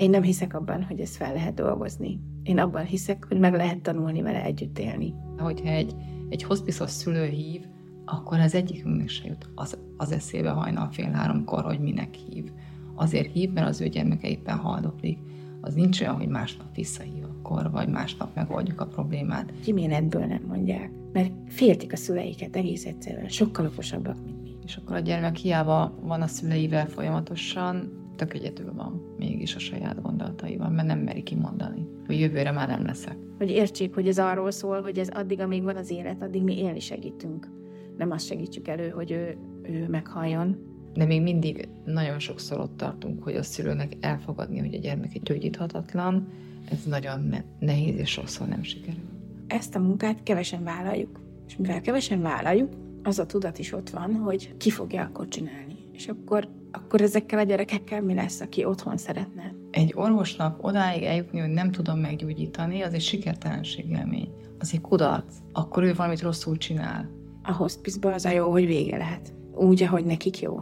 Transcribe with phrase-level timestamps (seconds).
[0.00, 2.20] Én nem hiszek abban, hogy ezt fel lehet dolgozni.
[2.42, 5.14] Én abban hiszek, hogy meg lehet tanulni vele együtt élni.
[5.38, 5.94] Hogyha egy,
[6.28, 7.64] egy hospiszos szülő hív,
[8.04, 12.52] akkor az egyikünknek se jut az, az eszébe hajnal fél háromkor, hogy minek hív.
[12.94, 15.18] Azért hív, mert az ő gyermeke éppen haldoklik.
[15.60, 19.52] Az nincs olyan, hogy másnap visszahív akkor, vagy másnap megoldjuk a problémát.
[19.62, 24.56] Kiméletből nem mondják, mert féltik a szüleiket egész egyszerűen, sokkal okosabbak, mint mi.
[24.64, 30.02] És akkor a gyermek hiába van a szüleivel folyamatosan, tök egyedül van mégis a saját
[30.02, 33.16] gondolataival, mert nem meri kimondani, hogy jövőre már nem leszek.
[33.38, 36.58] Hogy értsék, hogy ez arról szól, hogy ez addig, amíg van az élet, addig mi
[36.58, 37.48] élni segítünk.
[37.96, 40.56] Nem azt segítsük elő, hogy ő, ő meghalljon.
[40.94, 45.22] De még mindig nagyon sokszor ott tartunk, hogy a szülőnek elfogadni, hogy a gyermek egy
[45.22, 46.28] gyógyíthatatlan,
[46.70, 49.00] ez nagyon nehéz, és sokszor nem sikerül.
[49.46, 51.20] Ezt a munkát kevesen vállaljuk.
[51.46, 55.76] És mivel kevesen vállaljuk, az a tudat is ott van, hogy ki fogja akkor csinálni.
[55.92, 59.54] És akkor akkor ezekkel a gyerekekkel mi lesz, aki otthon szeretne?
[59.70, 64.28] Egy orvosnak odáig eljutni, hogy nem tudom meggyógyítani, az egy sikertelenség élmény.
[64.58, 65.34] Az egy kudarc.
[65.52, 67.10] Akkor ő valamit rosszul csinál.
[67.42, 69.32] A hospice az a jó, hogy vége lehet.
[69.54, 70.60] Úgy, ahogy nekik jó.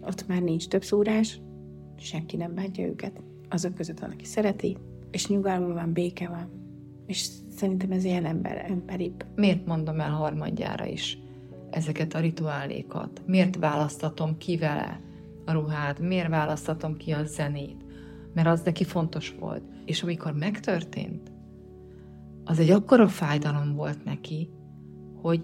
[0.00, 1.40] Ott már nincs több szúrás,
[1.96, 3.22] senki nem bántja őket.
[3.48, 4.76] Azok között van, aki szereti,
[5.10, 6.62] és nyugalom van, béke van.
[7.06, 9.24] És szerintem ez ilyen ember, emberibb.
[9.34, 11.18] Miért mondom el harmadjára is
[11.70, 13.22] ezeket a rituálékat?
[13.26, 15.00] Miért választatom ki vele?
[15.44, 17.84] A ruhát, miért választatom ki a zenét,
[18.34, 19.62] mert az neki fontos volt.
[19.84, 21.32] És amikor megtörtént,
[22.44, 24.50] az egy akkora fájdalom volt neki,
[25.22, 25.42] hogy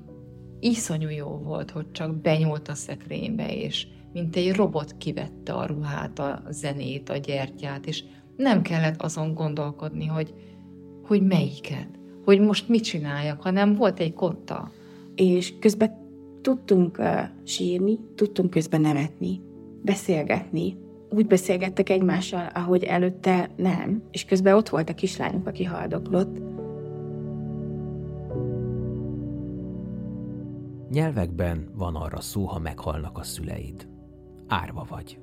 [0.60, 6.18] iszonyú jó volt, hogy csak benyúlt a szekrénybe, és mint egy robot kivette a ruhát,
[6.18, 8.04] a zenét, a gyertyát, és
[8.36, 10.34] nem kellett azon gondolkodni, hogy,
[11.02, 11.88] hogy melyiket,
[12.24, 14.70] hogy most mit csináljak, hanem volt egy kotta.
[15.14, 15.98] És közben
[16.40, 19.40] tudtunk uh, sírni, tudtunk közben nevetni,
[19.82, 20.76] beszélgetni.
[21.10, 26.38] Úgy beszélgettek egymással, ahogy előtte nem, és közben ott volt a kislányunk, aki haldoklott.
[30.90, 33.88] Nyelvekben van arra szó, ha meghalnak a szüleid.
[34.48, 35.20] Árva vagy.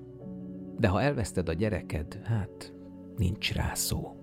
[0.77, 2.73] De ha elveszted a gyereked, hát
[3.17, 4.15] nincs rá szó.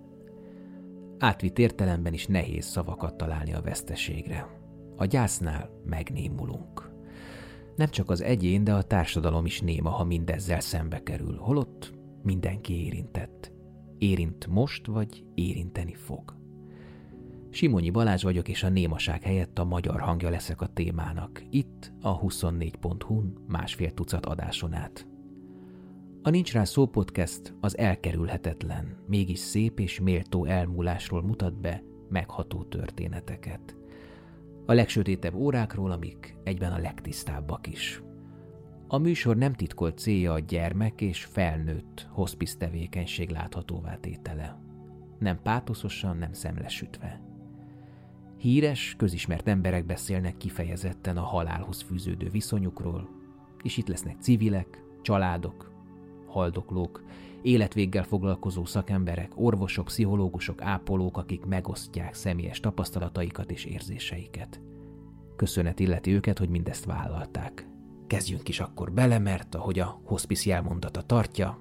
[1.18, 4.46] Átvitt értelemben is nehéz szavakat találni a veszteségre.
[4.96, 6.83] A gyásznál megnémulunk.
[7.76, 11.92] Nem csak az egyén, de a társadalom is néma, ha mindezzel szembe kerül, holott
[12.22, 13.52] mindenki érintett.
[13.98, 16.36] Érint most, vagy érinteni fog.
[17.50, 21.42] Simonyi Balázs vagyok, és a némaság helyett a magyar hangja leszek a témának.
[21.50, 25.06] Itt a 24.hu-n másfél tucat adáson át.
[26.22, 32.62] A Nincs Rá Szó podcast az elkerülhetetlen, mégis szép és méltó elmúlásról mutat be megható
[32.62, 33.76] történeteket.
[34.66, 38.02] A legsötétebb órákról, amik egyben a legtisztábbak is.
[38.88, 44.58] A műsor nem titkolt célja a gyermek és felnőtt hospice tevékenység láthatóvá tétele.
[45.18, 47.22] Nem pátoszosan, nem szemlesütve.
[48.36, 53.08] Híres, közismert emberek beszélnek kifejezetten a halálhoz fűződő viszonyukról,
[53.62, 55.72] és itt lesznek civilek, családok,
[56.26, 57.04] haldoklók,
[57.44, 64.60] életvéggel foglalkozó szakemberek, orvosok, pszichológusok, ápolók, akik megosztják személyes tapasztalataikat és érzéseiket.
[65.36, 67.66] Köszönet illeti őket, hogy mindezt vállalták.
[68.06, 71.58] Kezdjünk is akkor bele, mert ahogy a hospice jelmondata tartja,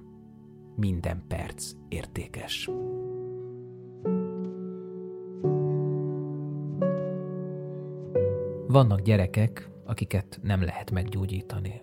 [0.76, 2.70] minden perc értékes.
[8.66, 11.82] Vannak gyerekek, akiket nem lehet meggyógyítani.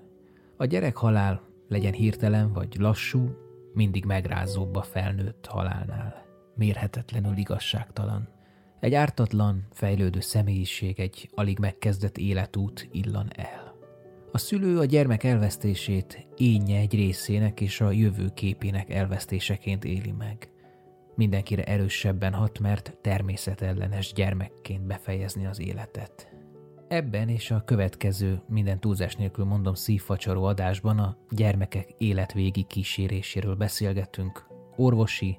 [0.58, 3.30] A gyerekhalál legyen hirtelen vagy lassú,
[3.74, 6.26] mindig megrázóbb a felnőtt halálnál.
[6.56, 8.30] Mérhetetlenül igazságtalan.
[8.80, 13.76] Egy ártatlan, fejlődő személyiség, egy alig megkezdett életút illan el.
[14.32, 20.50] A szülő a gyermek elvesztését énje egy részének és a jövő képének elvesztéseként éli meg.
[21.16, 26.31] Mindenkire erősebben hat, mert természetellenes gyermekként befejezni az életet.
[26.92, 34.48] Ebben és a következő, minden túlzás nélkül mondom szívfacsaró adásban a gyermekek életvégi kíséréséről beszélgetünk,
[34.76, 35.38] orvosi,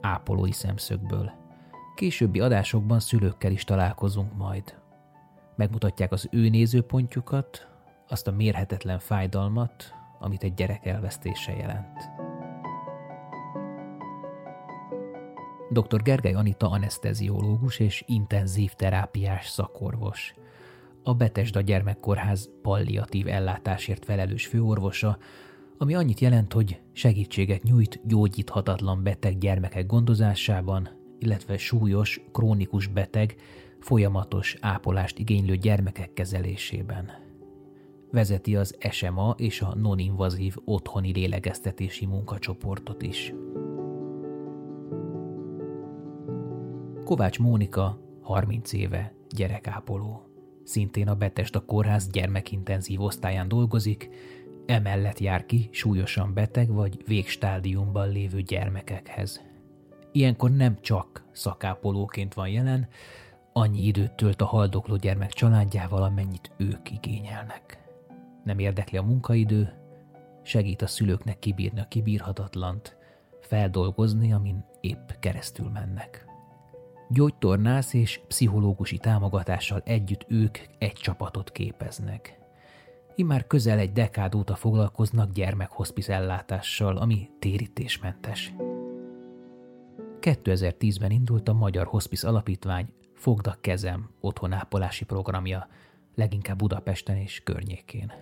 [0.00, 1.30] ápolói szemszögből.
[1.94, 4.78] Későbbi adásokban szülőkkel is találkozunk majd.
[5.56, 7.68] Megmutatják az ő nézőpontjukat,
[8.08, 12.10] azt a mérhetetlen fájdalmat, amit egy gyerek elvesztése jelent.
[15.70, 16.02] Dr.
[16.02, 20.34] Gergely Anita anesteziológus és intenzív terápiás szakorvos–
[21.06, 25.18] a Betesda Gyermekkórház palliatív ellátásért felelős főorvosa,
[25.78, 30.88] ami annyit jelent, hogy segítséget nyújt gyógyíthatatlan beteg gyermekek gondozásában,
[31.18, 33.34] illetve súlyos, krónikus beteg,
[33.80, 37.10] folyamatos ápolást igénylő gyermekek kezelésében.
[38.10, 43.34] Vezeti az SMA és a non-invazív otthoni lélegeztetési munkacsoportot is.
[47.04, 50.25] Kovács Mónika 30 éve gyerekápoló.
[50.66, 54.10] Szintén a Betesda Kórház gyermekintenzív osztályán dolgozik,
[54.66, 59.44] emellett jár ki súlyosan beteg vagy végstádiumban lévő gyermekekhez.
[60.12, 62.88] Ilyenkor nem csak szakápolóként van jelen,
[63.52, 67.78] annyi időt tölt a haldokló gyermek családjával, amennyit ők igényelnek.
[68.44, 69.72] Nem érdekli a munkaidő,
[70.42, 72.96] segít a szülőknek kibírni a kibírhatatlant,
[73.40, 76.25] feldolgozni, amin épp keresztül mennek.
[77.08, 82.38] Gyógytornász és pszichológusi támogatással együtt ők egy csapatot képeznek.
[83.14, 88.54] Immár közel egy dekád óta foglalkoznak gyermekhospice ellátással, ami térítésmentes.
[90.20, 95.68] 2010-ben indult a Magyar Hospice Alapítvány Fogd kezem otthonápolási programja,
[96.14, 98.12] leginkább Budapesten és környékén.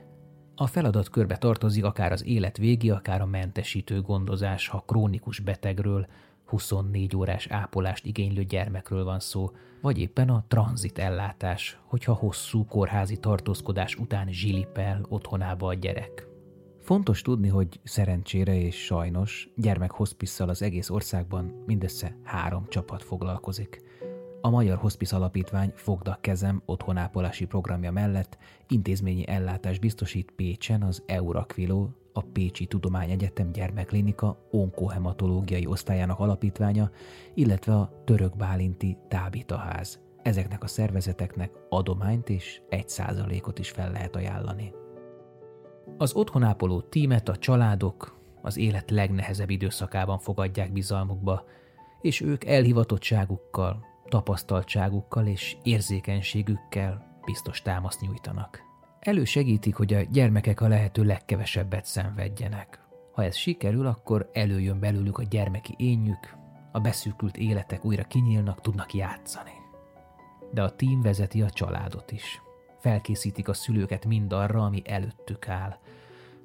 [0.56, 6.06] A feladat körbe tartozik akár az élet végi, akár a mentesítő gondozás, ha krónikus betegről,
[6.44, 9.50] 24 órás ápolást igénylő gyermekről van szó,
[9.80, 16.26] vagy éppen a tranzit ellátás, hogyha hosszú kórházi tartózkodás után zsilipel otthonába a gyerek.
[16.80, 23.82] Fontos tudni, hogy szerencsére és sajnos gyermekhospisszal az egész országban mindössze három csapat foglalkozik.
[24.40, 28.38] A Magyar Hospice Alapítvány Fogda kezem otthonápolási programja mellett
[28.68, 36.90] intézményi ellátás biztosít Pécsen az Eurakviló, a Pécsi Tudományegyetem gyermekklinika onkohematológiai osztályának alapítványa,
[37.34, 40.00] illetve a Török Bálinti Tábitaház.
[40.22, 44.72] Ezeknek a szervezeteknek adományt és egy százalékot is fel lehet ajánlani.
[45.98, 51.44] Az otthonápoló tímet a családok az élet legnehezebb időszakában fogadják bizalmukba,
[52.00, 58.73] és ők elhivatottságukkal, tapasztaltságukkal és érzékenységükkel biztos támaszt nyújtanak.
[59.04, 62.78] Elősegítik, hogy a gyermekek a lehető legkevesebbet szenvedjenek.
[63.12, 66.36] Ha ez sikerül, akkor előjön belőlük a gyermeki énjük,
[66.72, 69.50] a beszűkült életek újra kinyílnak, tudnak játszani.
[70.52, 72.42] De a tím vezeti a családot is.
[72.78, 75.78] Felkészítik a szülőket mindarra, ami előttük áll.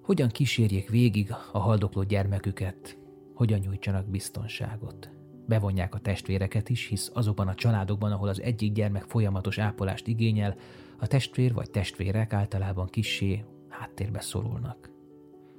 [0.02, 2.98] Hogyan kísérjék végig a haldokló gyermeküket,
[3.34, 5.10] hogyan nyújtsanak biztonságot.
[5.46, 10.56] Bevonják a testvéreket is, hisz azokban a családokban, ahol az egyik gyermek folyamatos ápolást igényel,
[11.00, 14.90] a testvér vagy testvérek általában kissé háttérbe szorulnak.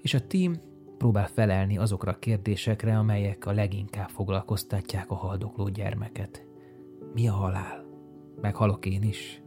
[0.02, 0.60] És a tím
[0.98, 6.46] próbál felelni azokra a kérdésekre, amelyek a leginkább foglalkoztatják a haldokló gyermeket.
[7.14, 7.84] Mi a halál?
[8.40, 9.42] Meghalok én is?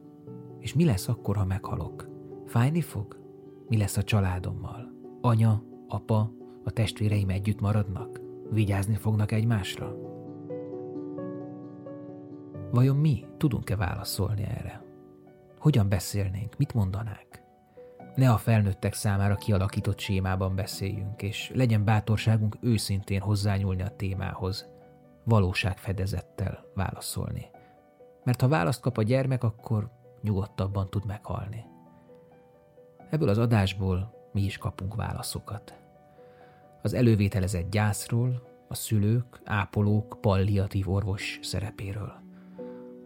[0.60, 2.10] És mi lesz akkor, ha meghalok?
[2.46, 3.20] Fájni fog?
[3.68, 4.92] Mi lesz a családommal?
[5.22, 6.32] Anya, apa,
[6.64, 8.22] a testvéreim együtt maradnak?
[8.52, 9.96] Vigyázni fognak egymásra?
[12.72, 14.83] Vajon mi tudunk-e válaszolni erre?
[15.64, 16.58] Hogyan beszélnénk?
[16.58, 17.44] Mit mondanák?
[18.16, 24.70] Ne a felnőttek számára kialakított sémában beszéljünk, és legyen bátorságunk őszintén hozzányúlni a témához,
[25.24, 27.46] valóságfedezettel válaszolni.
[28.24, 31.66] Mert ha választ kap a gyermek, akkor nyugodtabban tud meghalni.
[33.10, 35.80] Ebből az adásból mi is kapunk válaszokat.
[36.82, 42.23] Az elővételezett gyászról, a szülők, ápolók, palliatív orvos szerepéről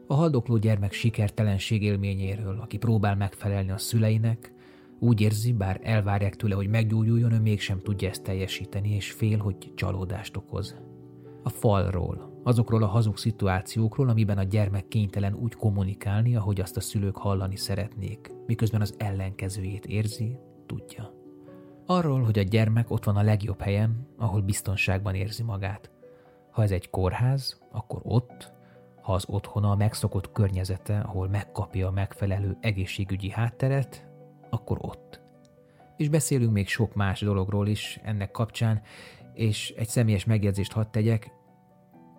[0.07, 4.53] a haldokló gyermek sikertelenség élményéről, aki próbál megfelelni a szüleinek,
[4.99, 9.73] úgy érzi, bár elvárják tőle, hogy meggyógyuljon, ő mégsem tudja ezt teljesíteni, és fél, hogy
[9.75, 10.75] csalódást okoz.
[11.43, 16.81] A falról, azokról a hazug szituációkról, amiben a gyermek kénytelen úgy kommunikálni, ahogy azt a
[16.81, 21.13] szülők hallani szeretnék, miközben az ellenkezőjét érzi, tudja.
[21.85, 25.91] Arról, hogy a gyermek ott van a legjobb helyen, ahol biztonságban érzi magát.
[26.51, 28.56] Ha ez egy kórház, akkor ott,
[29.07, 34.07] ha az otthona a megszokott környezete, ahol megkapja a megfelelő egészségügyi hátteret,
[34.49, 35.21] akkor ott.
[35.97, 38.81] És beszélünk még sok más dologról is ennek kapcsán,
[39.33, 41.31] és egy személyes megjegyzést hadd tegyek,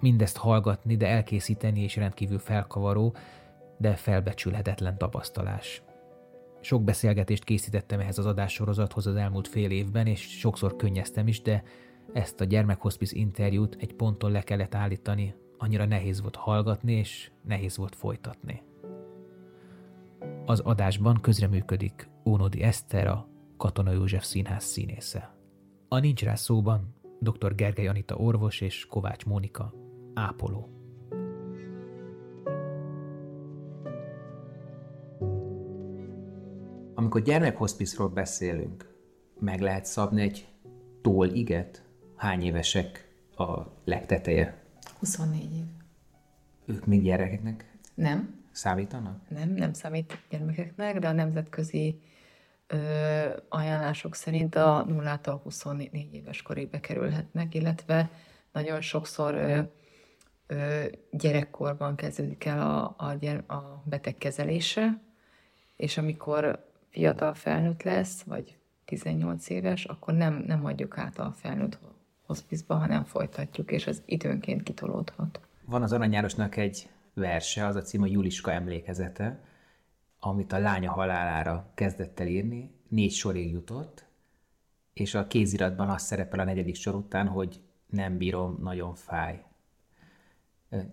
[0.00, 3.14] mindezt hallgatni, de elkészíteni és rendkívül felkavaró,
[3.78, 5.82] de felbecsülhetetlen tapasztalás.
[6.60, 11.62] Sok beszélgetést készítettem ehhez az adássorozathoz az elmúlt fél évben, és sokszor könnyeztem is, de
[12.12, 17.76] ezt a gyermekhospice interjút egy ponton le kellett állítani, annyira nehéz volt hallgatni, és nehéz
[17.76, 18.62] volt folytatni.
[20.46, 25.34] Az adásban közreműködik Ónodi Eszter, a Katona József Színház színésze.
[25.88, 27.54] A Nincs rá szóban dr.
[27.54, 29.72] Gergely Anita orvos és Kovács Mónika
[30.14, 30.68] ápoló.
[36.94, 38.94] Amikor gyermekhospice beszélünk,
[39.38, 40.48] meg lehet szabni egy
[41.32, 41.82] iget?
[42.16, 44.67] Hány évesek a legteteje
[44.98, 45.64] 24 év.
[46.64, 48.34] Ők még gyerekeknek nem.
[48.50, 49.20] Számítanak?
[49.28, 52.00] Nem, nem számít gyermekeknek, de a nemzetközi
[52.66, 52.76] ö,
[53.48, 58.10] ajánlások szerint a 0-tól 24 éves korig bekerülhetnek, illetve
[58.52, 59.34] nagyon sokszor
[60.46, 65.00] ö, gyerekkorban kezdődik el a, a, gyere, a beteg kezelése,
[65.76, 71.78] és amikor fiatal felnőtt lesz, vagy 18 éves, akkor nem, nem adjuk át a felnőtt
[72.28, 75.40] hospizba, hanem folytatjuk, és az időnként kitolódhat.
[75.64, 79.40] Van az Aranyárosnak egy verse, az a cím a Juliska emlékezete,
[80.20, 84.04] amit a lánya halálára kezdett el írni, négy sorig jutott,
[84.92, 89.44] és a kéziratban az szerepel a negyedik sor után, hogy nem bírom, nagyon fáj.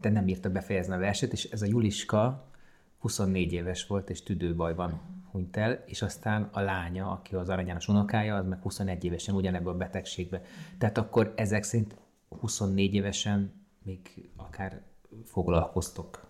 [0.01, 2.50] De nem írta befejezni a verset, és ez a Juliska
[2.98, 5.01] 24 éves volt, és tüdőbajban
[5.36, 9.74] hunyt el, és aztán a lánya, aki az aranyános unokája, az meg 21 évesen ugyanebből
[9.74, 10.42] a betegségbe.
[10.77, 11.96] Tehát akkor ezek szerint
[12.39, 14.82] 24 évesen még akár
[15.25, 16.25] foglalkoztok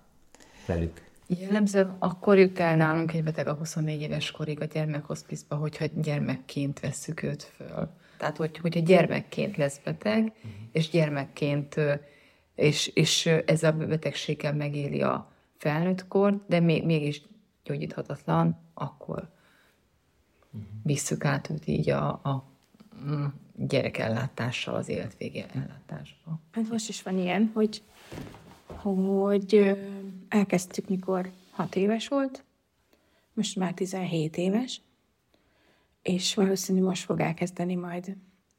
[0.67, 1.03] velük.
[1.27, 6.79] Jellemzően akkor jut el nálunk egy beteg a 24 éves korig a gyermekhospizba, hogyha gyermekként
[6.79, 7.89] vesszük őt föl.
[8.17, 10.51] Tehát, hogy, hogyha gyermekként lesz beteg, uh-huh.
[10.71, 11.75] és gyermekként,
[12.55, 17.21] és, és ez a betegséggel megéli a felnőtt kort, de még, mégis
[17.63, 19.29] gyógyíthatatlan, akkor
[20.83, 22.43] visszük át őt így a, a
[23.05, 26.39] mm, gyerekellátással az életvége ellátásba.
[26.51, 27.81] Hát most is van ilyen, hogy,
[28.67, 29.77] hogy
[30.29, 32.43] elkezdtük, mikor hat éves volt,
[33.33, 34.81] most már 17 éves,
[36.01, 38.15] és valószínű most fog elkezdeni majd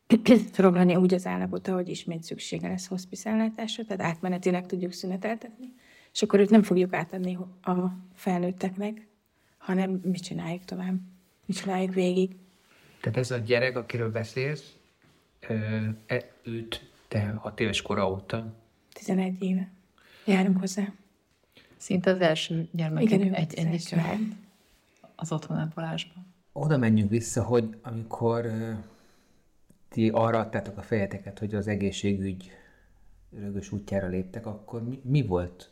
[0.56, 5.74] roglani úgy az állapota, hogy ismét szüksége lesz hospice ellátásra, tehát átmenetileg tudjuk szüneteltetni,
[6.12, 7.72] és akkor őt nem fogjuk átadni a
[8.14, 9.06] felnőtteknek,
[9.66, 10.94] hanem mit csináljuk tovább,
[11.46, 12.36] mit csináljuk végig.
[13.00, 14.76] Tehát ez a gyerek, akiről beszélsz,
[16.06, 18.54] e, őt te hat éves kora óta?
[18.92, 19.70] 11 éve.
[20.26, 20.92] Járunk hozzá.
[21.76, 23.94] Szinte az első gyermek Igen, egy, egy, egy
[25.16, 26.26] az otthonápolásban.
[26.52, 28.50] Oda menjünk vissza, hogy amikor
[29.88, 32.50] ti arra adtátok a fejeteket, hogy az egészségügy
[33.30, 35.70] rögös útjára léptek, akkor mi, mi volt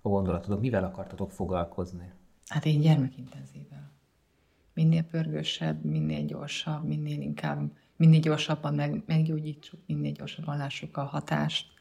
[0.00, 0.60] a gondolatotok?
[0.60, 2.12] Mivel akartatok foglalkozni?
[2.50, 3.90] Hát én gyermekintenzívvel.
[4.74, 11.72] Minél pörgősebb, minél gyorsabb, minél inkább, minél gyorsabban meg, meggyógyítsuk, minél gyorsabban lássuk a hatást.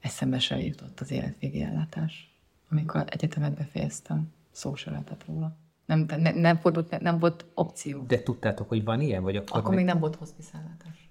[0.00, 2.34] Eszembe se jutott az életvégi ellátás.
[2.70, 5.56] Amikor egyetemet befejeztem, szó se lehetett róla.
[5.86, 8.02] Nem, ne, nem, fordult, nem volt opció.
[8.02, 9.22] De tudtátok, hogy van ilyen?
[9.22, 11.10] Vagy akkor, akkor még nem volt hospiszállátás.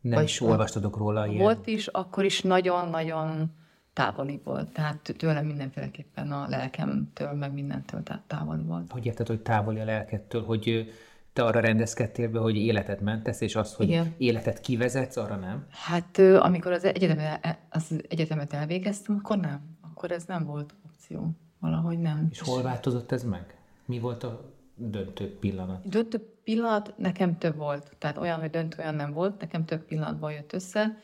[0.00, 1.42] Nem vagy is olvastatok róla ilyen?
[1.42, 3.50] Volt is, akkor is nagyon-nagyon
[3.98, 4.72] távoli volt.
[4.72, 8.92] Tehát tőlem mindenféleképpen a lelkemtől, meg mindentől távoli volt.
[8.92, 10.92] Hogy érted, hogy távoli a lelkettől, hogy
[11.32, 14.14] te arra rendezkedtél be, hogy életet mentesz, és azt, hogy Igen.
[14.16, 15.66] életet kivezetsz, arra nem?
[15.70, 19.60] Hát amikor az egyetemet, az egyetemet elvégeztem, akkor nem.
[19.80, 21.30] Akkor ez nem volt opció.
[21.60, 22.28] Valahogy nem.
[22.30, 23.56] És hol változott ez meg?
[23.84, 25.88] Mi volt a döntő pillanat?
[25.88, 27.96] Döntő pillanat nekem több volt.
[27.98, 30.96] Tehát olyan, hogy döntő olyan nem volt, nekem több pillanatban jött össze.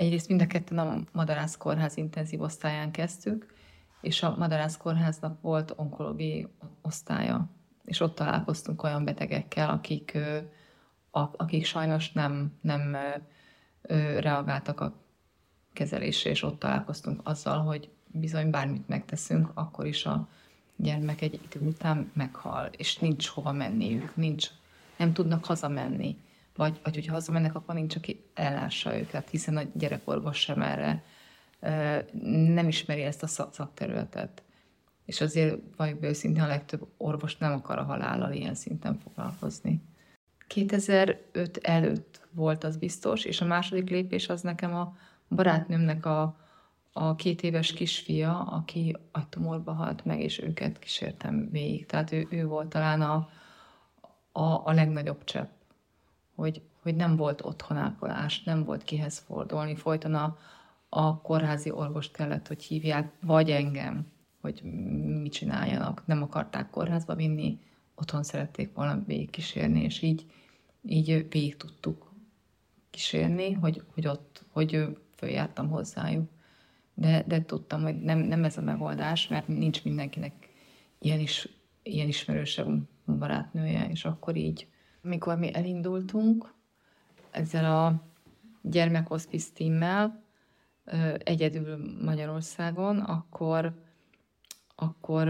[0.00, 3.54] Egyrészt mind a ketten a Madarász Kórház intenzív osztályán kezdtük,
[4.00, 6.48] és a Madarász Kórháznak volt onkológiai
[6.82, 7.50] osztálya,
[7.84, 10.18] és ott találkoztunk olyan betegekkel, akik,
[11.10, 12.96] akik sajnos nem, nem
[14.18, 14.94] reagáltak a
[15.72, 20.28] kezelésre, és ott találkoztunk azzal, hogy bizony bármit megteszünk, akkor is a
[20.76, 24.48] gyermek egy idő után meghal, és nincs hova menniük, nincs,
[24.96, 26.16] nem tudnak hazamenni.
[26.60, 31.02] Vagy, vagy hogyha hazamennek, akkor nincs, aki ellássa őket, hiszen a gyerekorvos sem erre
[32.54, 34.42] nem ismeri ezt a szakterületet.
[35.04, 39.82] És azért valljuk őszintén, a legtöbb orvos nem akar a halállal ilyen szinten foglalkozni.
[40.46, 44.96] 2005 előtt volt az biztos, és a második lépés az nekem a
[45.28, 46.36] barátnőmnek a,
[46.92, 51.86] a két éves kisfia, aki agytumorba halt meg, és őket kísértem végig.
[51.86, 53.28] Tehát ő, ő volt talán a,
[54.32, 55.58] a, a legnagyobb csepp,
[56.40, 60.38] hogy, hogy nem volt otthonápolás, nem volt kihez fordulni, folyton a,
[60.88, 64.06] a kórházi orvost kellett, hogy hívják, vagy engem,
[64.40, 64.62] hogy
[65.22, 66.02] mit csináljanak.
[66.06, 67.58] Nem akarták kórházba vinni,
[67.94, 70.26] otthon szerették volna végig kísérni, és így,
[70.82, 72.12] így végig tudtuk
[72.90, 76.28] kísérni, hogy, hogy ott, hogy följártam hozzájuk
[77.00, 80.32] de, de tudtam, hogy nem, nem ez a megoldás, mert nincs mindenkinek
[80.98, 81.48] ilyen, is,
[81.82, 82.64] ilyen ismerőse
[83.06, 84.66] barátnője, és akkor így,
[85.02, 86.54] amikor mi elindultunk
[87.30, 88.02] ezzel a
[88.62, 90.22] gyermekhospice tímmel,
[91.18, 93.82] egyedül Magyarországon, akkor,
[94.74, 95.28] akkor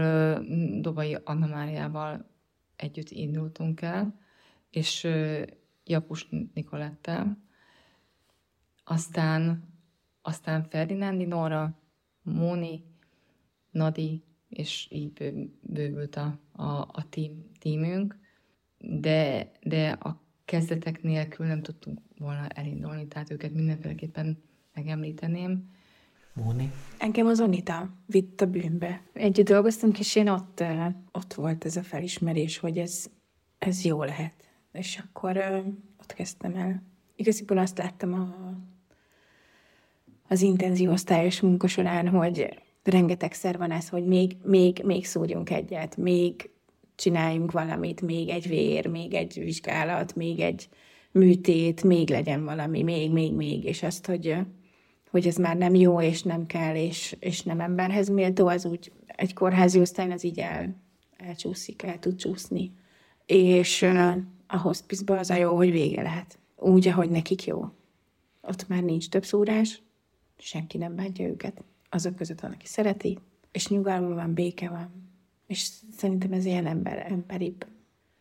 [0.79, 2.29] Dobai Anna Máriával
[2.75, 4.19] együtt indultunk el,
[4.69, 5.07] és
[5.83, 7.37] Japus Nikolettel.
[8.83, 9.69] Aztán
[10.21, 11.79] aztán Ferdinándi Nóra,
[12.21, 12.83] Móni,
[13.71, 18.19] Nadi, és így bővült a, a, a tím, tímünk,
[18.81, 25.69] de, de a kezdetek nélkül nem tudtunk volna elindulni, tehát őket mindenféleképpen megemlíteném.
[26.33, 26.71] Móni?
[26.97, 29.01] Engem az Anita vitt a bűnbe.
[29.13, 30.63] Együtt dolgoztunk, és én ott,
[31.11, 33.05] ott volt ez a felismerés, hogy ez,
[33.59, 34.33] ez jó lehet.
[34.71, 35.37] És akkor
[35.99, 36.83] ott kezdtem el.
[37.15, 38.53] Igaziból azt láttam a,
[40.27, 45.97] az intenzív osztályos munka során, hogy rengetegszer van ez, hogy még, még, még szúrjunk egyet,
[45.97, 46.49] még
[47.01, 50.69] csináljunk valamit, még egy vér, még egy vizsgálat, még egy
[51.11, 54.35] műtét, még legyen valami, még, még, még, és azt, hogy,
[55.09, 58.91] hogy ez már nem jó, és nem kell, és, és nem emberhez méltó, az úgy
[59.05, 60.75] egy kórházi osztályon az így el,
[61.17, 62.71] elcsúszik, el tud csúszni.
[63.25, 63.81] És
[64.47, 66.39] a hospice az a jó, hogy vége lehet.
[66.55, 67.65] Úgy, ahogy nekik jó.
[68.41, 69.81] Ott már nincs több szúrás,
[70.37, 71.63] senki nem bántja őket.
[71.89, 73.17] Azok között van, aki szereti,
[73.51, 75.10] és nyugalom van, béke van.
[75.51, 77.65] És szerintem ez ilyen ember, emberibb.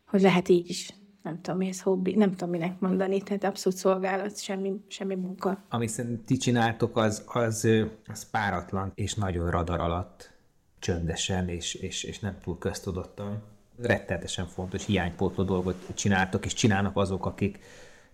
[0.06, 0.94] Hogy lehet így is.
[1.22, 5.64] Nem tudom, ez hobbi, nem tudom, minek mondani, tehát abszolút szolgálat, semmi, semmi munka.
[5.68, 7.68] Amit szerintem ti csináltok, az, az,
[8.06, 10.32] az páratlan, és nagyon radar alatt,
[10.78, 13.42] csöndesen, és, és, és nem túl köztudottan.
[13.78, 17.58] Rettenetesen fontos, hiánypótló dolgot csináltok, és csinálnak azok, akik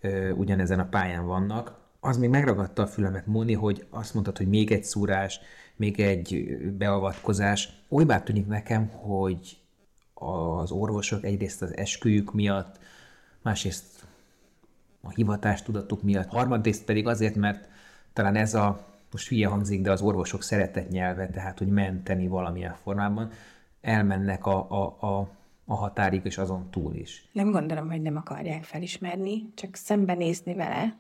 [0.01, 1.79] ö, ugyanezen a pályán vannak.
[2.01, 5.41] Az még megragadta a fülemet, Móni, hogy azt mondtad, hogy még egy szúrás,
[5.77, 7.69] még egy beavatkozás.
[7.89, 9.59] Olybá tűnik nekem, hogy
[10.15, 12.79] az orvosok egyrészt az esküjük miatt,
[13.43, 14.07] másrészt
[15.01, 17.69] a hivatástudatuk miatt, harmadrészt pedig azért, mert
[18.13, 22.75] talán ez a, most hülye hangzik, de az orvosok szeretett nyelve, tehát hogy menteni valamilyen
[22.75, 23.31] formában,
[23.81, 25.29] elmennek a, a, a,
[25.65, 27.29] a határig és azon túl is.
[27.33, 30.97] Nem gondolom, hogy nem akarják felismerni, csak szembenézni vele,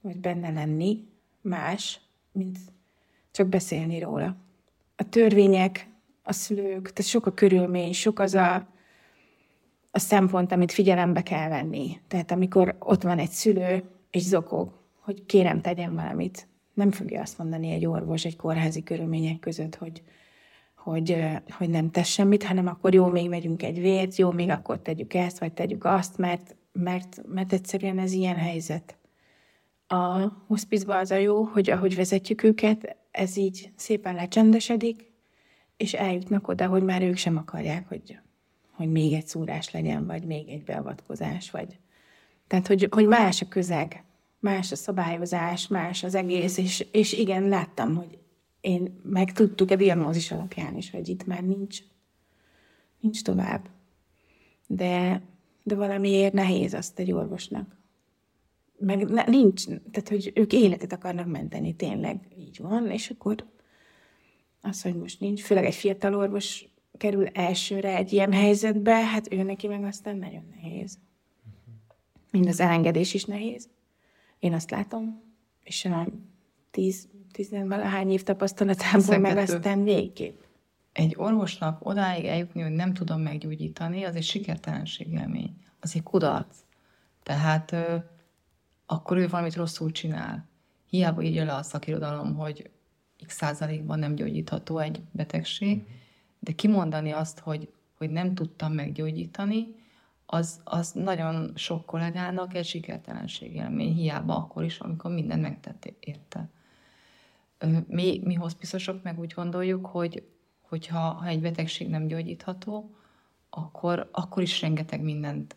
[0.00, 1.08] vagy benne lenni
[1.40, 2.00] más,
[2.32, 2.58] mint
[3.34, 4.36] csak beszélni róla.
[4.96, 5.88] A törvények,
[6.22, 8.68] a szülők, tehát sok a körülmény, sok az a,
[9.90, 12.00] a szempont, amit figyelembe kell venni.
[12.08, 17.38] Tehát amikor ott van egy szülő, és zokog, hogy kérem, tegyen valamit, nem fogja azt
[17.38, 20.02] mondani egy orvos egy kórházi körülmények között, hogy,
[20.76, 21.16] hogy,
[21.50, 25.14] hogy nem tesz semmit, hanem akkor jó, még megyünk egy vért, jó, még akkor tegyük
[25.14, 28.96] ezt, vagy tegyük azt, mert, mert, mert egyszerűen ez ilyen helyzet.
[29.86, 35.12] A hospice az a jó, hogy ahogy vezetjük őket, ez így szépen lecsendesedik,
[35.76, 38.18] és eljutnak oda, hogy már ők sem akarják, hogy,
[38.70, 41.78] hogy még egy szúrás legyen, vagy még egy beavatkozás, vagy...
[42.46, 44.04] Tehát, hogy, hogy más a közeg,
[44.38, 48.18] más a szabályozás, más az egész, és, és igen, láttam, hogy
[48.60, 51.78] én meg tudtuk a diagnózis alapján is, hogy itt már nincs,
[53.00, 53.68] nincs tovább.
[54.66, 55.22] De,
[55.62, 57.76] de valamiért nehéz azt egy orvosnak.
[58.78, 63.46] Meg ne, nincs, tehát hogy ők életet akarnak menteni, tényleg így van, és akkor
[64.60, 69.42] az, hogy most nincs, főleg egy fiatal orvos kerül elsőre egy ilyen helyzetbe, hát ő
[69.42, 70.98] neki meg aztán nagyon nehéz.
[72.30, 73.68] Mind az elengedés is nehéz.
[74.38, 75.22] Én azt látom,
[75.62, 76.06] és a
[76.70, 80.40] tíz, tizenvalahány év tapasztalatából meg aztán végképp.
[80.92, 85.56] Egy orvosnak odáig eljutni, hogy nem tudom meggyógyítani, az egy sikertelenség élmény.
[85.80, 86.56] Az egy kudarc.
[87.22, 87.76] Tehát
[88.86, 90.48] akkor ő valamit rosszul csinál.
[90.86, 92.70] Hiába írja le a szakirodalom, hogy
[93.26, 95.86] x százalékban nem gyógyítható egy betegség,
[96.38, 99.74] de kimondani azt, hogy, hogy nem tudtam meggyógyítani,
[100.26, 106.48] az, az nagyon sok kollégának egy sikertelenség élmény, hiába akkor is, amikor mindent megtett érte.
[107.86, 110.28] Mi, mi hospiszosok meg úgy gondoljuk, hogy
[110.60, 112.96] hogyha ha egy betegség nem gyógyítható,
[113.50, 115.56] akkor, akkor is rengeteg mindent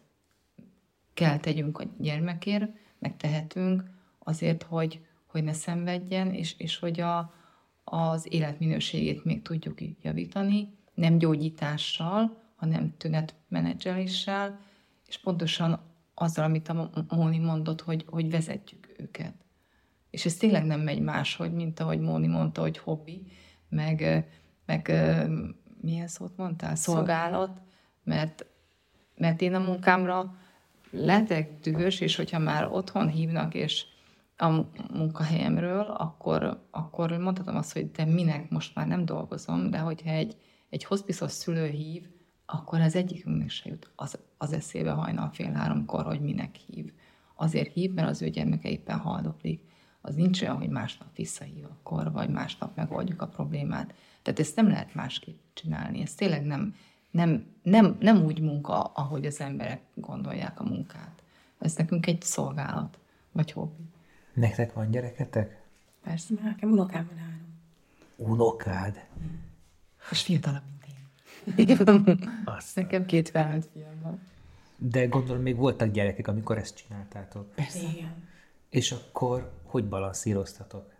[1.14, 3.84] kell tegyünk a gyermekért, megtehetünk
[4.20, 7.34] azért, hogy, hogy ne szenvedjen, és, és hogy a,
[7.84, 14.60] az életminőségét még tudjuk javítani, nem gyógyítással, hanem tünetmenedzseléssel,
[15.08, 15.80] és pontosan
[16.14, 19.34] azzal, amit a Móni mondott, hogy, hogy vezetjük őket.
[20.10, 23.28] És ez tényleg nem megy máshogy, mint ahogy Móni mondta, hogy hobbi,
[23.70, 24.28] meg,
[24.66, 24.92] meg
[25.82, 26.76] milyen szót mondtál?
[26.76, 27.62] Szolgálat,
[28.04, 28.46] mert,
[29.16, 30.36] mert én a munkámra
[30.92, 33.86] lehetek dühös, és hogyha már otthon hívnak, és
[34.38, 40.10] a munkahelyemről, akkor, akkor mondhatom azt, hogy de minek most már nem dolgozom, de hogyha
[40.10, 40.36] egy,
[40.70, 42.08] egy hospiszos szülő hív,
[42.46, 46.94] akkor az egyikünknek se jut az, az eszébe hajnal fél háromkor, hogy minek hív.
[47.36, 49.62] Azért hív, mert az ő gyermeke éppen haldoklik.
[50.02, 53.94] Az nincs olyan, hogy másnap visszahív akkor, vagy másnap megoldjuk a problémát.
[54.22, 56.02] Tehát ezt nem lehet másképp csinálni.
[56.02, 56.76] Ez tényleg nem,
[57.12, 61.24] nem, nem, nem úgy munka, ahogy az emberek gondolják a munkát.
[61.60, 62.98] Ez nekünk egy szolgálat,
[63.32, 63.84] vagy hobbi.
[64.34, 65.62] Nektek van gyereketek?
[66.04, 67.46] Persze, mert nekem unokám van három.
[68.16, 69.06] Unokád?
[70.12, 70.62] És fiatalabb,
[71.56, 72.30] mint én.
[72.56, 72.76] Azt.
[72.76, 74.20] Nekem két felnőtt fiam van.
[74.78, 77.54] De gondolom még voltak gyerekek, amikor ezt csináltátok.
[77.54, 77.80] Persze.
[77.80, 78.28] Igen.
[78.70, 80.94] És akkor hogy balanszíroztatok?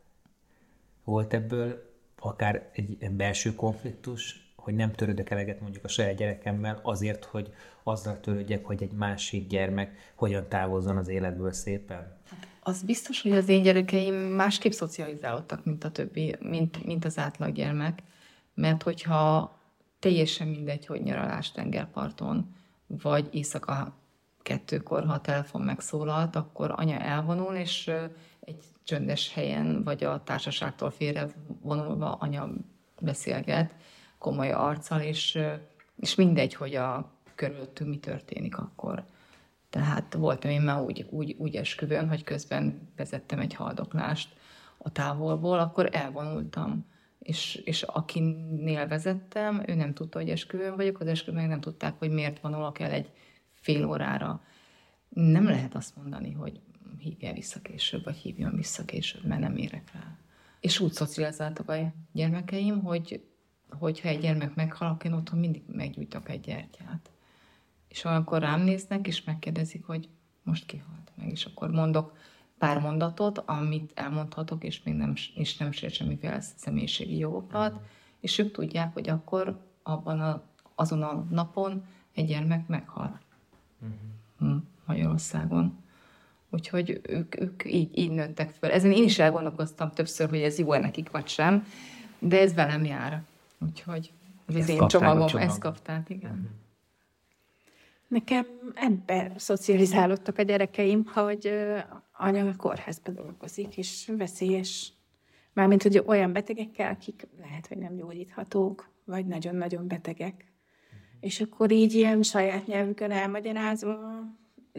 [1.04, 7.26] Volt ebből akár egy belső konfliktus, hogy nem törődök eleget mondjuk a saját gyerekemmel azért,
[7.26, 7.54] hogy
[7.84, 12.18] azzal törődjek, hogy egy másik gyermek hogyan távozzon az életből szépen?
[12.60, 18.00] Az biztos, hogy az én gyerekeim másképp szocializálódtak, mint a többi, mint, mint az átlaggyermek.
[18.54, 19.56] Mert hogyha
[20.00, 22.56] teljesen mindegy, hogy nyaralás tengerparton,
[22.88, 23.94] vagy éjszaka
[24.42, 27.92] kettőkor, ha a telefon megszólalt, akkor anya elvonul, és
[28.40, 31.28] egy csöndes helyen, vagy a társaságtól félre
[31.62, 32.50] vonulva anya
[33.02, 33.74] beszélget
[34.18, 35.40] komoly arccal, és,
[35.96, 39.06] és mindegy, hogy a körülöttünk mi történik akkor.
[39.70, 44.36] Tehát voltam én már úgy, úgy, úgy esküvőn, hogy közben vezettem egy haldoklást
[44.78, 46.86] a távolból, akkor elvonultam.
[47.20, 52.10] És, és akinél vezettem, ő nem tudta, hogy esküvőn vagyok, az esküvőn nem tudták, hogy
[52.10, 53.12] miért vonulok el egy
[53.52, 54.42] fél órára.
[55.10, 56.62] Nem lehet azt mondani, hogy
[56.98, 60.18] hívjál vissza később, vagy hívjon vissza később, mert nem érek rá.
[60.60, 63.28] És úgy szocializáltak a gyermekeim, hogy
[63.70, 67.10] hogyha egy gyermek meghal, akkor én otthon mindig meggyújtok egy gyertyát.
[67.88, 70.10] És olyankor rám néznek, és megkérdezik, hogy
[70.44, 72.18] most kihalt meg, és akkor mondok
[72.58, 77.80] pár mondatot, amit elmondhatok, és még nem, és nem sér semmiféle személyiségi jogokat,
[78.20, 80.44] és ők tudják, hogy akkor abban a,
[80.76, 83.20] azon a napon egy gyermek meghal
[84.40, 84.62] uh-huh.
[84.86, 85.86] Magyarországon.
[86.50, 88.72] Úgyhogy ők, ők így, így nőttek fel.
[88.72, 91.66] Ezen én is elgondolkoztam többször, hogy ez jó nekik, vagy sem,
[92.20, 93.24] de ez velem jár.
[93.60, 94.14] Úgyhogy
[94.56, 95.48] ez én csomagom, csomag.
[95.48, 96.32] ezt kapták, igen.
[96.32, 96.46] Uh-huh.
[98.08, 101.54] Nekem ebben szocializálódtak a gyerekeim, hogy
[102.12, 104.94] anya a kórházban dolgozik, és veszélyes.
[105.54, 110.34] Mármint, hogy olyan betegekkel, akik lehet, hogy nem gyógyíthatók, vagy nagyon-nagyon betegek.
[110.34, 111.00] Uh-huh.
[111.20, 113.98] És akkor így ilyen saját nyelvükön elmagyarázva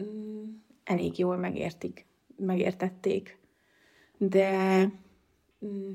[0.01, 0.43] mm,
[0.83, 2.05] elég jól megértik,
[2.37, 3.37] megértették.
[4.17, 4.81] De
[5.65, 5.91] mm,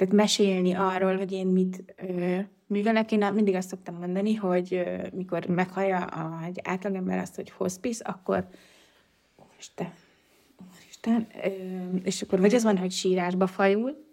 [0.00, 5.06] tehát mesélni arról, hogy én mit ö, művelek, én mindig azt szoktam mondani, hogy ö,
[5.12, 8.46] mikor meghallja a, egy átlagember azt, hogy hospice, akkor
[9.36, 9.92] Úristen,
[10.72, 11.48] Úristen, ö,
[12.02, 14.04] és akkor vagy az van, hogy sírásba fajul,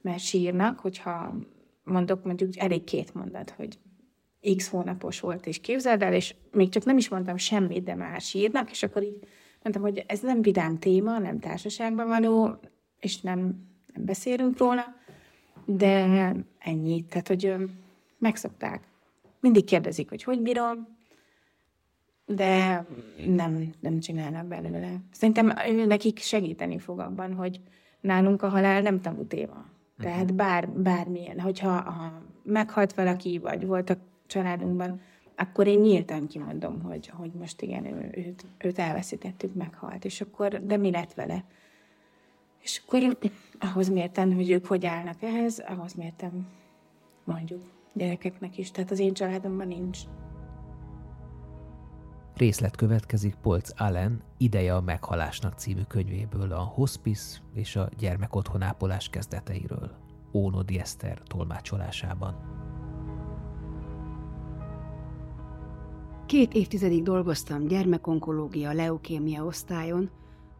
[0.00, 1.34] mert sírnak, hogyha
[1.84, 3.78] mondok mondjuk elég két mondat, hogy
[4.56, 8.20] x hónapos volt, és képzeld el, és még csak nem is mondtam semmit, de már
[8.20, 9.18] sírnak, és akkor így
[9.62, 12.60] mondtam, hogy ez nem vidám téma, nem társaságban való,
[12.98, 13.38] és nem,
[13.94, 14.97] nem beszélünk róla,
[15.76, 17.04] de ennyi.
[17.04, 17.54] Tehát, hogy
[18.18, 18.82] megszokták.
[19.40, 20.96] Mindig kérdezik, hogy hogy bírom,
[22.26, 22.84] de
[23.26, 25.00] nem, nem csinálnak belőle.
[25.12, 25.52] Szerintem
[25.86, 27.60] nekik segíteni fog abban, hogy
[28.00, 29.64] nálunk a halál nem tabu téma.
[29.98, 30.36] Tehát mhm.
[30.36, 35.00] bár, bármilyen, hogyha ha meghalt valaki, vagy volt a családunkban,
[35.36, 40.76] akkor én nyíltan kimondom, hogy, hogy most igen, őt, őt elveszítettük, meghalt, és akkor, de
[40.76, 41.44] mi lett vele?
[42.68, 43.18] És akkor
[43.58, 46.46] ahhoz mértem, hogy ők hogy állnak ehhez, ahhoz mértem
[47.24, 48.70] mondjuk gyerekeknek is.
[48.70, 49.98] Tehát az én családomban nincs.
[52.36, 59.90] Részlet következik Polc Allen Ideje a meghalásnak című könyvéből a hospice és a gyermekotthonápolás kezdeteiről.
[60.32, 62.36] Ónodi Eszter tolmácsolásában.
[66.26, 70.10] Két évtizedig dolgoztam gyermekonkológia leukémia osztályon,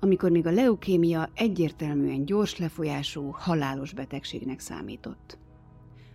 [0.00, 5.38] amikor még a leukémia egyértelműen gyors lefolyású, halálos betegségnek számított.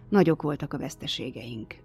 [0.10, 1.76] Nagyok voltak a veszteségeink.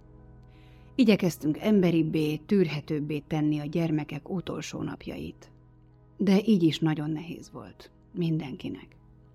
[0.94, 5.50] Igyekeztünk emberibbé, tűrhetőbbé tenni a gyermekek utolsó napjait.
[6.16, 7.90] De így is nagyon nehéz volt.
[8.12, 8.86] Mindenkinek.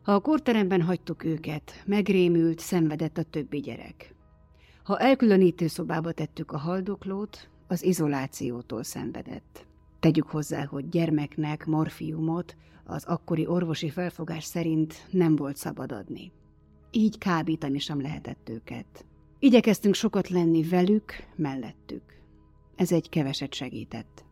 [0.04, 4.16] Ha a korteremben hagytuk őket, megrémült, szenvedett a többi gyerek.
[4.84, 9.66] Ha elkülönítő szobába tettük a haldoklót, az izolációtól szenvedett.
[10.04, 16.32] Tegyük hozzá, hogy gyermeknek morfiumot az akkori orvosi felfogás szerint nem volt szabad adni.
[16.92, 19.06] Így kábítani sem lehetett őket.
[19.40, 22.02] Igyekeztünk sokat lenni velük, mellettük.
[22.76, 24.26] Ez egy keveset segített.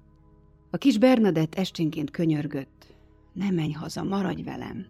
[0.69, 2.93] A kis Bernadett esténként könyörgött.
[3.33, 4.85] Ne menj haza, maradj velem.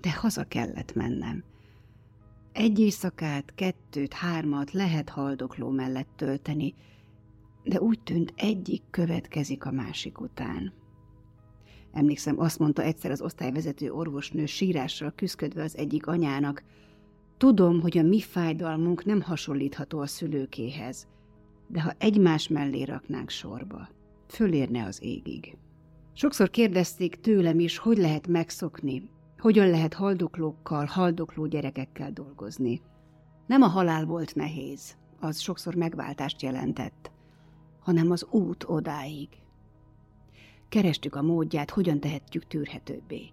[0.00, 1.44] De haza kellett mennem.
[2.52, 6.74] Egy éjszakát, kettőt, hármat lehet haldokló mellett tölteni,
[7.68, 10.72] de úgy tűnt egyik következik a másik után.
[11.92, 16.62] Emlékszem, azt mondta egyszer az osztályvezető orvosnő sírással küszködve az egyik anyának,
[17.36, 21.06] tudom, hogy a mi fájdalmunk nem hasonlítható a szülőkéhez,
[21.66, 23.88] de ha egymás mellé raknánk sorba,
[24.28, 25.56] fölérne az égig.
[26.12, 32.80] Sokszor kérdezték tőlem is, hogy lehet megszokni, hogyan lehet haldoklókkal, haldokló gyerekekkel dolgozni.
[33.46, 37.10] Nem a halál volt nehéz, az sokszor megváltást jelentett
[37.88, 39.28] hanem az út odáig.
[40.68, 43.30] Kerestük a módját, hogyan tehetjük tűrhetőbbé.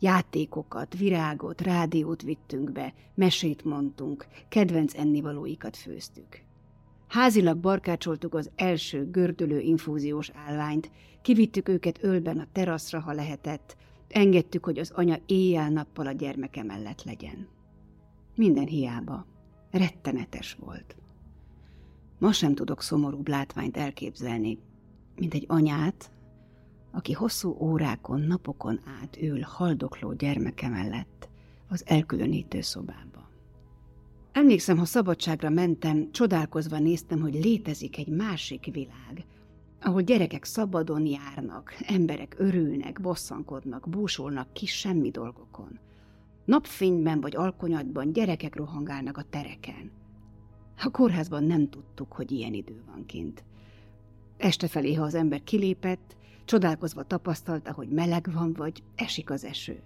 [0.00, 6.42] Játékokat, virágot, rádiót vittünk be, mesét mondtunk, kedvenc ennivalóikat főztük.
[7.08, 10.90] Házilag barkácsoltuk az első gördülő infúziós állványt,
[11.22, 13.76] kivittük őket ölben a teraszra, ha lehetett,
[14.08, 17.48] engedtük, hogy az anya éjjel-nappal a gyermeke mellett legyen.
[18.34, 19.26] Minden hiába.
[19.70, 20.96] Rettenetes volt.
[22.24, 24.58] Ma sem tudok szomorúbb látványt elképzelni,
[25.16, 26.10] mint egy anyát,
[26.92, 31.28] aki hosszú órákon, napokon át ül haldokló gyermeke mellett
[31.68, 33.28] az elkülönítő szobába.
[34.32, 39.24] Emlékszem, ha szabadságra mentem, csodálkozva néztem, hogy létezik egy másik világ,
[39.80, 45.78] ahol gyerekek szabadon járnak, emberek örülnek, bosszankodnak, búsulnak kis semmi dolgokon.
[46.44, 50.02] Napfényben vagy alkonyatban gyerekek rohangálnak a tereken.
[50.78, 53.44] A kórházban nem tudtuk, hogy ilyen idő van kint.
[54.36, 59.82] Este felé, ha az ember kilépett, csodálkozva tapasztalta, hogy meleg van, vagy esik az eső.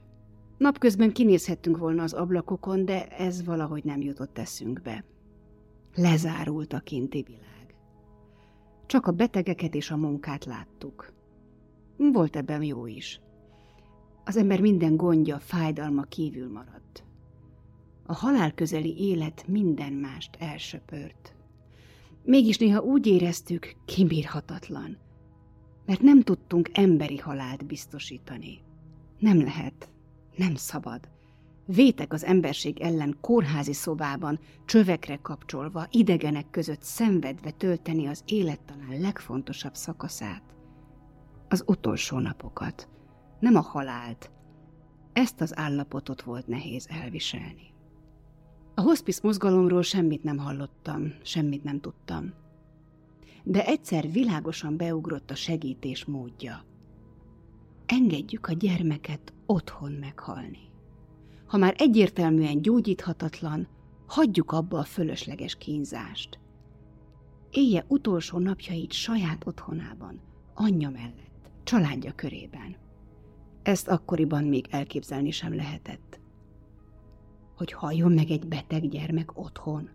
[0.59, 5.05] Napközben kinézhettünk volna az ablakokon, de ez valahogy nem jutott eszünkbe.
[5.95, 7.75] Lezárult a kinti világ.
[8.87, 11.13] Csak a betegeket és a munkát láttuk.
[11.97, 13.21] Volt ebben jó is.
[14.25, 17.05] Az ember minden gondja, fájdalma kívül maradt.
[18.11, 21.35] A halál közeli élet minden mást elsöpört.
[22.23, 24.99] Mégis néha úgy éreztük, kibírhatatlan,
[25.87, 28.61] mert nem tudtunk emberi halált biztosítani.
[29.19, 29.93] Nem lehet,
[30.37, 31.09] nem szabad.
[31.67, 39.01] Vétek az emberség ellen kórházi szobában, csövekre kapcsolva, idegenek között szenvedve tölteni az élet talán
[39.01, 40.55] legfontosabb szakaszát.
[41.49, 42.89] Az utolsó napokat,
[43.41, 44.31] nem a halált.
[45.13, 47.77] Ezt az állapotot volt nehéz elviselni.
[48.79, 52.33] A hospice mozgalomról semmit nem hallottam, semmit nem tudtam.
[53.45, 56.65] De egyszer világosan beugrott a segítés módja.
[57.87, 60.59] Engedjük a gyermeket otthon meghalni.
[61.47, 63.69] Ha már egyértelműen gyógyíthatatlan,
[64.07, 66.39] hagyjuk abba a fölösleges kínzást.
[67.51, 70.21] Élje utolsó napjait saját otthonában,
[70.55, 72.77] anyja mellett, családja körében.
[73.63, 76.18] Ezt akkoriban még elképzelni sem lehetett
[77.59, 79.89] hogy halljon meg egy beteg gyermek otthon.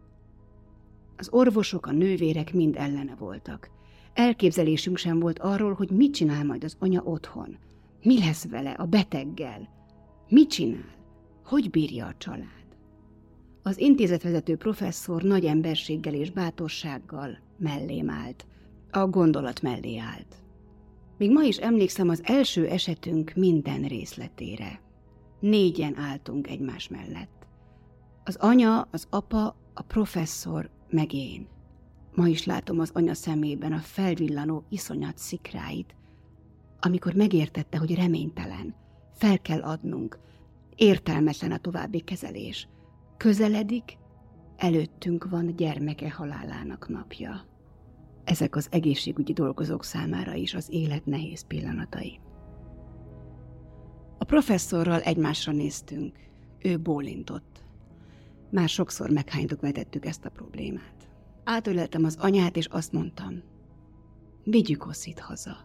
[1.17, 3.69] Az orvosok, a nővérek mind ellene voltak.
[4.13, 7.57] Elképzelésünk sem volt arról, hogy mit csinál majd az anya otthon.
[8.01, 9.69] Mi lesz vele, a beteggel?
[10.29, 10.95] Mit csinál?
[11.45, 12.77] Hogy bírja a család?
[13.63, 18.45] Az intézetvezető professzor nagy emberséggel és bátorsággal mellém állt.
[18.91, 20.35] A gondolat mellé állt.
[21.17, 24.81] Még ma is emlékszem az első esetünk minden részletére.
[25.39, 27.42] Négyen álltunk egymás mellett.
[28.23, 31.47] Az anya, az apa, a professzor, meg én.
[32.15, 35.95] Ma is látom az anya szemében a felvillanó iszonyat szikráit,
[36.79, 38.75] amikor megértette, hogy reménytelen,
[39.13, 40.19] fel kell adnunk,
[40.75, 42.67] értelmetlen a további kezelés.
[43.17, 43.97] Közeledik,
[44.57, 47.45] előttünk van gyermeke halálának napja.
[48.23, 52.19] Ezek az egészségügyi dolgozók számára is az élet nehéz pillanatai.
[54.17, 56.17] A professzorral egymásra néztünk.
[56.59, 57.52] Ő bólintott.
[58.53, 61.09] Már sokszor meghánytuk vetettük ezt a problémát.
[61.43, 63.41] Átöleltem az anyát, és azt mondtam,
[64.43, 65.57] vigyük Oszit haza.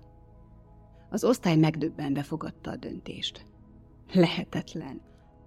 [1.11, 3.47] Az osztály megdöbbenve fogadta a döntést.
[4.13, 5.01] Lehetetlen.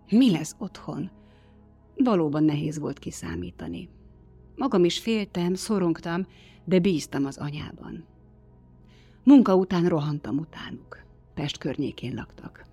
[0.10, 1.12] Mi lesz otthon?
[1.96, 3.90] Valóban nehéz volt kiszámítani.
[4.56, 6.28] Magam is féltem, szorongtam,
[6.64, 8.06] de bíztam az anyában.
[9.24, 11.04] Munka után rohantam utánuk.
[11.34, 12.66] Pest környékén laktak.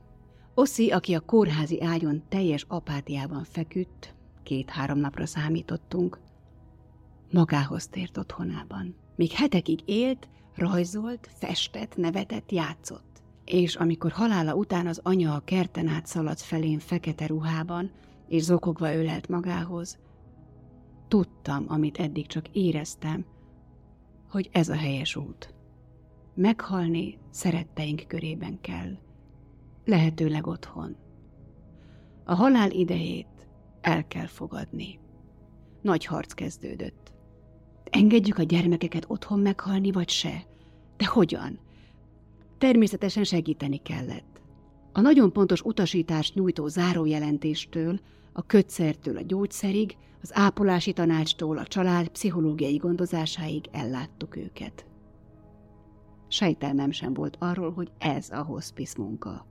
[0.55, 4.17] Oszi, aki a kórházi ágyon teljes apátiában feküdt,
[4.49, 6.19] két-három napra számítottunk.
[7.31, 8.95] Magához tért otthonában.
[9.17, 13.23] Még hetekig élt, rajzolt, festett, nevetett, játszott.
[13.45, 17.91] És amikor halála után az anya a kerten át szaladt felén fekete ruhában,
[18.29, 19.99] és zokogva ölelt magához,
[21.09, 23.25] tudtam, amit eddig csak éreztem,
[24.31, 25.55] hogy ez a helyes út.
[26.35, 28.99] Meghalni szeretteink körében kell,
[29.85, 30.97] lehetőleg otthon.
[32.25, 33.38] A halál idejét
[33.89, 34.99] el kell fogadni.
[35.83, 37.13] Nagy harc kezdődött.
[37.85, 40.47] Engedjük a gyermekeket otthon meghalni, vagy se?
[40.97, 41.59] De hogyan?
[42.59, 44.41] Természetesen segíteni kellett.
[44.93, 48.01] A nagyon pontos utasítást nyújtó zárójelentéstől,
[48.33, 54.87] a kötszertől a gyógyszerig, az ápolási tanácstól a család pszichológiai gondozásáig elláttuk őket.
[56.29, 59.47] Sejtelmem sem volt arról, hogy ez a hospice munka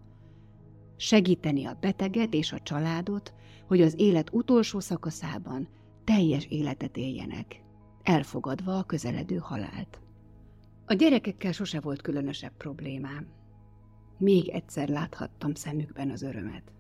[0.98, 3.34] segíteni a beteget és a családot,
[3.68, 5.68] hogy az élet utolsó szakaszában
[6.04, 7.62] teljes életet éljenek,
[8.04, 10.02] elfogadva a közeledő halált.
[10.86, 13.28] A gyerekekkel sose volt különösebb problémám.
[14.18, 16.72] Még egyszer láthattam szemükben az örömet.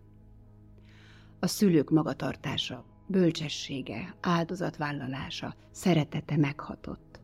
[1.39, 7.19] A szülők magatartása, bölcsessége, áldozatvállalása, szeretete meghatott.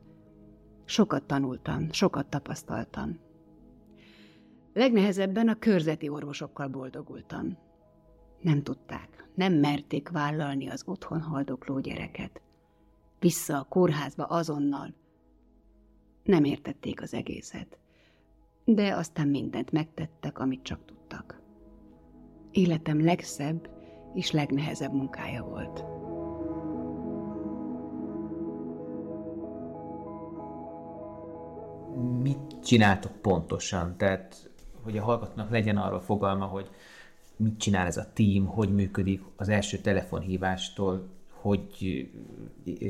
[0.85, 3.19] Sokat tanultam, sokat tapasztaltam.
[4.73, 7.57] Legnehezebben a körzeti orvosokkal boldogultam.
[8.43, 12.41] Nem tudták, nem merték vállalni az otthon haldokló gyereket.
[13.19, 14.93] Vissza a kórházba azonnal.
[16.23, 17.77] Nem értették az egészet,
[18.65, 21.41] de aztán mindent megtettek, amit csak tudtak.
[22.51, 23.69] Életem legszebb
[24.13, 25.83] és legnehezebb munkája volt.
[32.21, 33.97] Mit csináltok pontosan?
[33.97, 34.51] Tehát,
[34.83, 36.69] hogy a hallgatónak legyen arról fogalma, hogy
[37.43, 42.07] mit csinál ez a tím, hogy működik az első telefonhívástól, hogy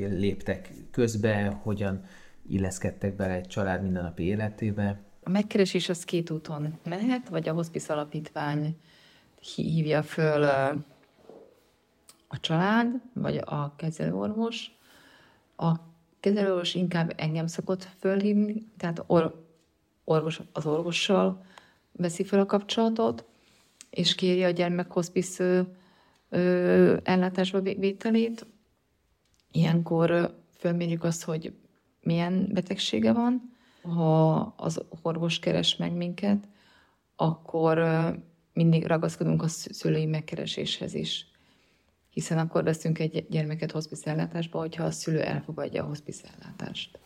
[0.09, 2.05] léptek közbe, hogyan
[2.49, 5.01] illeszkedtek bele egy család mindennapi életébe.
[5.23, 8.77] A megkeresés az két úton mehet, vagy a hospice alapítvány
[9.55, 10.43] hívja föl
[12.27, 14.71] a család, vagy a kezelőorvos.
[15.57, 15.71] A
[16.19, 19.45] kezelőorvos inkább engem szokott fölhívni, tehát or,
[20.03, 21.45] orvos, az orvossal
[21.91, 23.25] veszi fel a kapcsolatot,
[23.93, 25.67] és kéri a gyermek hospice
[27.03, 28.45] ellátásba vételét.
[29.51, 31.53] Ilyenkor fölmérjük azt, hogy
[32.01, 33.51] milyen betegsége van.
[33.82, 36.47] Ha az orvos keres meg minket,
[37.15, 37.84] akkor
[38.53, 41.27] mindig ragaszkodunk a szülői megkereséshez is.
[42.10, 46.99] Hiszen akkor veszünk egy gyermeket hospice ellátásba, hogyha a szülő elfogadja a hospice ellátást.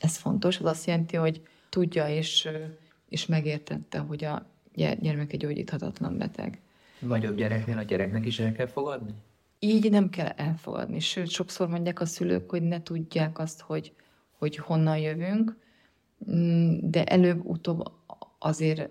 [0.00, 2.48] Ez fontos, az azt jelenti, hogy tudja és,
[3.08, 6.60] és megértette, hogy a gyermek egy gyógyíthatatlan beteg.
[6.98, 9.14] Nagyobb gyereknél a gyereknek is el kell fogadni?
[9.58, 11.00] Így nem kell elfogadni.
[11.00, 13.92] Sőt, sokszor mondják a szülők, hogy ne tudják azt, hogy,
[14.38, 15.56] hogy honnan jövünk,
[16.30, 17.92] mm, de előbb-utóbb
[18.38, 18.88] azért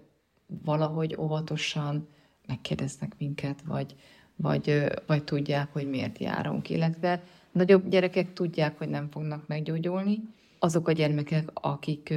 [0.63, 2.07] valahogy óvatosan
[2.47, 3.95] megkérdeznek minket, vagy,
[4.35, 6.69] vagy, vagy tudják, hogy miért járunk.
[6.69, 10.21] Illetve nagyobb gyerekek tudják, hogy nem fognak meggyógyulni.
[10.59, 12.13] Azok a gyermekek, akik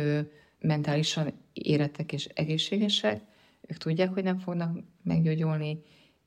[0.61, 3.21] mentálisan érettek és egészségesek,
[3.69, 5.83] ők tudják, hogy nem fognak meggyógyulni,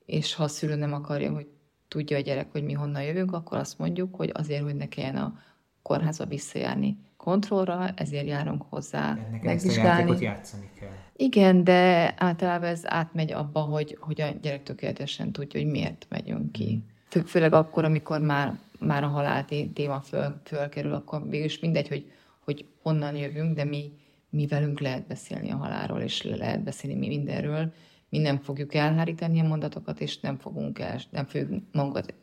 [0.06, 1.48] és ha a szülő nem akarja, hogy
[1.88, 5.16] tudja a gyerek, hogy mi honnan jövünk, akkor azt mondjuk, hogy azért, hogy ne kelljen
[5.16, 5.40] a
[5.82, 10.12] kórházba visszajárni kontrollra, ezért járunk hozzá Ennek megvizsgálni.
[10.12, 10.90] Ezt a játszani kell.
[11.16, 16.52] Igen, de általában ez átmegy abba, hogy, hogy a gyerek tökéletesen tudja, hogy miért megyünk
[16.52, 16.84] ki.
[17.10, 22.12] Fő, főleg akkor, amikor már, már a halál téma föl, fölkerül, akkor végülis mindegy, hogy,
[22.40, 23.92] hogy honnan jövünk, de mi,
[24.36, 27.74] mi velünk lehet beszélni a halálról, és lehet beszélni mi mindenről.
[28.10, 32.14] Mi nem fogjuk elhárítani a mondatokat, és nem fogunk el, nem fogjuk magunkat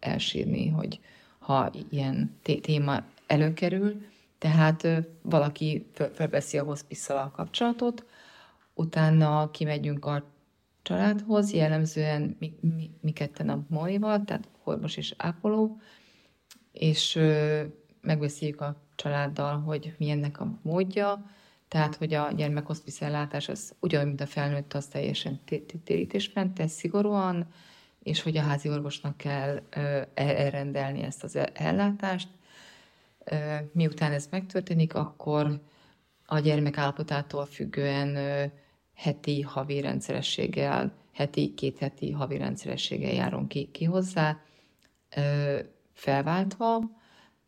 [0.00, 1.00] elsírni, hogy
[1.38, 4.02] ha ilyen téma előkerül,
[4.38, 4.86] tehát
[5.22, 8.04] valaki felveszi a hospice a kapcsolatot,
[8.74, 10.24] utána kimegyünk a
[10.82, 15.80] családhoz, jellemzően mi, mi, mi ketten a Molival, tehát orvos és ápoló,
[16.72, 17.62] és ö,
[18.00, 21.24] megbeszéljük a családdal, hogy milyennek a módja,
[21.70, 25.40] tehát, hogy a gyermek hospice ellátás az ugyanúgy, mint a felnőtt, az teljesen
[25.84, 27.46] térítésmentes, szigorúan,
[28.02, 32.28] és hogy a házi orvosnak kell ö, elrendelni ezt az ellátást,
[33.72, 35.60] miután ez megtörténik, akkor
[36.26, 38.18] a gyermek állapotától függően
[38.94, 44.40] heti, havi rendszerességgel, heti, két heti havi rendszerességgel járunk ki, ki hozzá,
[45.92, 46.99] felváltva,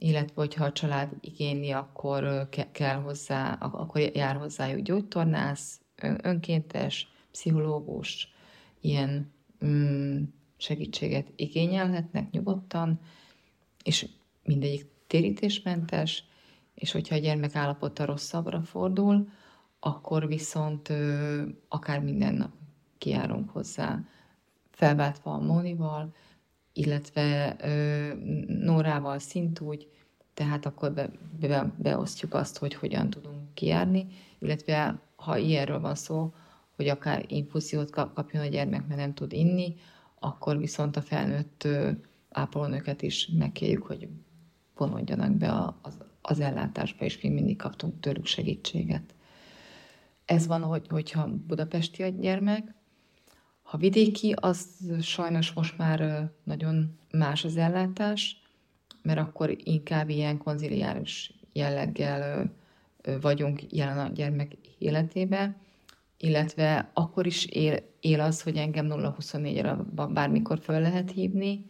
[0.03, 5.81] illetve hogyha a család igényli, akkor kell hozzá, akkor jár hozzájuk gyógytornász,
[6.23, 8.33] önkéntes, pszichológus,
[8.81, 9.33] ilyen
[9.65, 10.23] mm,
[10.57, 13.01] segítséget igényelhetnek nyugodtan,
[13.85, 14.09] és
[14.45, 16.25] mindegyik térítésmentes,
[16.75, 19.29] és hogyha a gyermek állapota rosszabbra fordul,
[19.81, 22.53] akkor viszont ö, akár minden nap
[22.99, 24.01] kiárunk hozzá,
[24.71, 26.15] felváltva a Mónival,
[26.73, 28.13] illetve ö,
[28.47, 29.89] Nórával szintúgy,
[30.35, 34.07] tehát akkor be, be, beosztjuk azt, hogy hogyan tudunk kijárni,
[34.39, 36.33] illetve ha ilyenről van szó,
[36.77, 39.75] hogy akár infúziót kap, kapjon a gyermek, mert nem tud inni,
[40.19, 41.69] akkor viszont a felnőtt
[42.31, 44.09] ápolónőket is megkérjük, hogy
[44.77, 49.15] vonódjanak be az, az ellátásba, és mi mindig kaptunk tőlük segítséget.
[50.25, 52.75] Ez van, hogy, hogyha budapesti a gyermek,
[53.73, 54.67] ha vidéki, az
[55.01, 58.43] sajnos most már nagyon más az ellátás,
[59.03, 62.53] mert akkor inkább ilyen konziliáris jelleggel
[63.21, 65.57] vagyunk jelen a gyermek életébe,
[66.19, 71.67] illetve akkor is él, él az, hogy engem 0-24-re bármikor föl lehet hívni,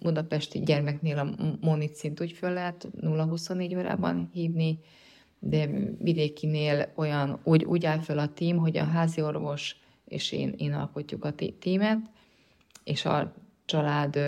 [0.00, 4.78] budapesti gyermeknél a monicint úgy föl lehet 0-24 órában hívni,
[5.38, 5.68] de
[5.98, 10.72] vidékinél olyan, úgy, úgy áll föl a tím, hogy a házi orvos és én, én
[10.72, 11.98] alkotjuk a tímet,
[12.84, 13.34] és a
[13.64, 14.18] család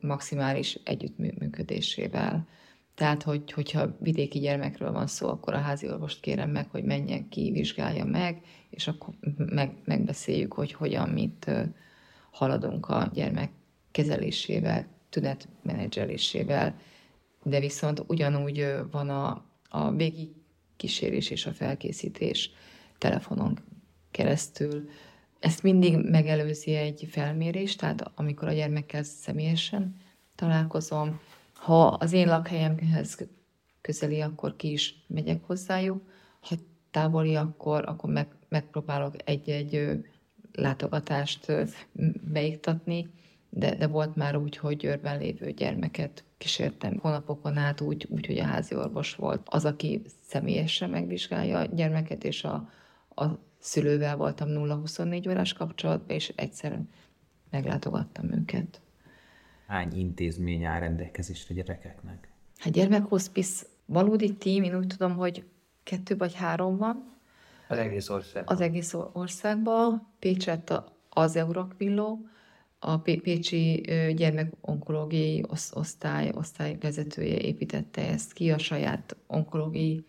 [0.00, 2.46] maximális együttműködésével.
[2.94, 7.28] Tehát, hogy, hogyha vidéki gyermekről van szó, akkor a házi orvost kérem meg, hogy menjen
[7.28, 11.50] ki, vizsgálja meg, és akkor meg, megbeszéljük, hogy hogyan, mit
[12.30, 13.50] haladunk a gyermek
[13.90, 16.76] kezelésével, tünetmenedzselésével,
[17.42, 20.28] de viszont ugyanúgy van a, a végig
[20.76, 22.50] kísérés és a felkészítés
[22.98, 23.58] telefonon
[24.10, 24.88] keresztül.
[25.44, 29.96] Ezt mindig megelőzi egy felmérés, tehát amikor a gyermekkel személyesen
[30.34, 31.20] találkozom,
[31.52, 33.26] ha az én lakhelyemhez
[33.80, 36.02] közeli, akkor ki is megyek hozzájuk,
[36.40, 36.54] ha
[36.90, 40.04] távoli, akkor, akkor meg, megpróbálok egy-egy
[40.52, 41.52] látogatást
[42.32, 43.10] beiktatni,
[43.50, 48.38] de, de volt már úgy, hogy Győrben lévő gyermeket kísértem hónapokon át úgy, úgy, hogy
[48.38, 52.70] a házi orvos volt az, aki személyesen megvizsgálja a gyermeket, és a,
[53.14, 53.24] a
[53.64, 56.80] szülővel voltam 0-24 órás kapcsolatban, és egyszer
[57.50, 58.80] meglátogattam őket.
[59.66, 62.28] Hány intézmény áll rendelkezésre gyerekeknek?
[62.58, 65.44] Hát gyermekhospice valódi tím, én úgy tudom, hogy
[65.82, 67.12] kettő vagy három van.
[67.68, 68.54] Az egész országban.
[68.54, 70.06] Az egész országban.
[70.18, 72.26] Pécset az Eurakvilló,
[72.78, 80.04] a Pécsi gyermekonkológiai osztály, osztály vezetője építette ezt ki a saját onkológiai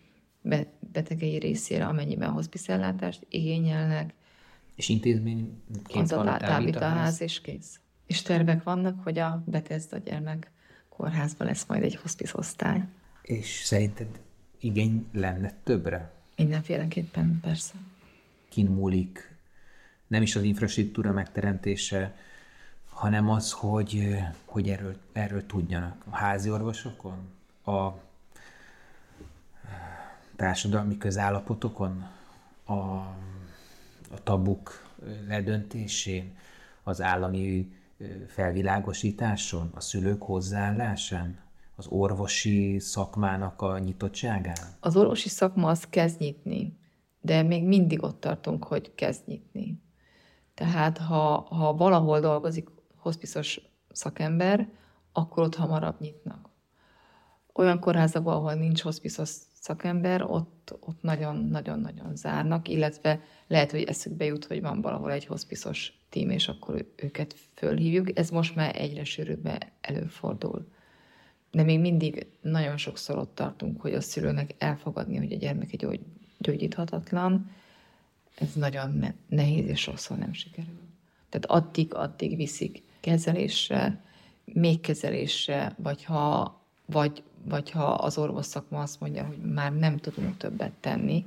[0.92, 4.14] betegei részére, amennyiben hospicellátást igényelnek.
[4.74, 5.62] És intézmény
[5.94, 7.80] az a tábítaház és kész.
[8.06, 10.50] És tervek vannak, hogy a Bethesda gyermek
[10.88, 12.84] kórházban lesz majd egy hospice osztály.
[13.22, 14.20] És szerinted
[14.60, 16.12] igény lenne többre?
[16.36, 17.74] Mindenféleképpen, persze.
[18.48, 19.36] Kin múlik
[20.06, 22.16] nem is az infrastruktúra megteremtése,
[22.88, 26.04] hanem az, hogy, hogy erről, erről tudjanak.
[26.10, 27.18] A házi orvosokon,
[27.64, 27.88] a
[30.36, 32.06] társadalmi közállapotokon,
[32.64, 34.84] a, a tabuk
[35.28, 36.36] ledöntésén,
[36.82, 37.72] az állami
[38.26, 41.38] felvilágosításon, a szülők hozzáállásán,
[41.76, 44.56] az orvosi szakmának a nyitottságán?
[44.80, 46.78] Az orvosi szakma az kezd nyitni,
[47.20, 49.82] de még mindig ott tartunk, hogy kezd nyitni.
[50.54, 53.60] Tehát ha, ha valahol dolgozik hospiszos
[53.92, 54.68] szakember,
[55.12, 56.50] akkor ott hamarabb nyitnak.
[57.54, 59.30] Olyan kórházakban, ahol nincs hospiszos
[59.66, 65.92] szakember, ott, ott nagyon-nagyon-nagyon zárnak, illetve lehet, hogy eszükbe jut, hogy van valahol egy hospiszos
[66.08, 68.18] tím, és akkor őket fölhívjuk.
[68.18, 70.66] Ez most már egyre sűrűbben előfordul.
[71.50, 76.00] De még mindig nagyon sokszor ott tartunk, hogy a szülőnek elfogadni, hogy a gyermeke gyógy,
[76.38, 77.50] gyógyíthatatlan,
[78.38, 80.80] ez nagyon nehéz, és sokszor nem sikerül.
[81.28, 84.04] Tehát addig-addig viszik kezelésre,
[84.44, 89.96] még kezelésre, vagy ha, vagy, vagy ha az orvos szakma azt mondja, hogy már nem
[89.96, 91.26] tudunk többet tenni,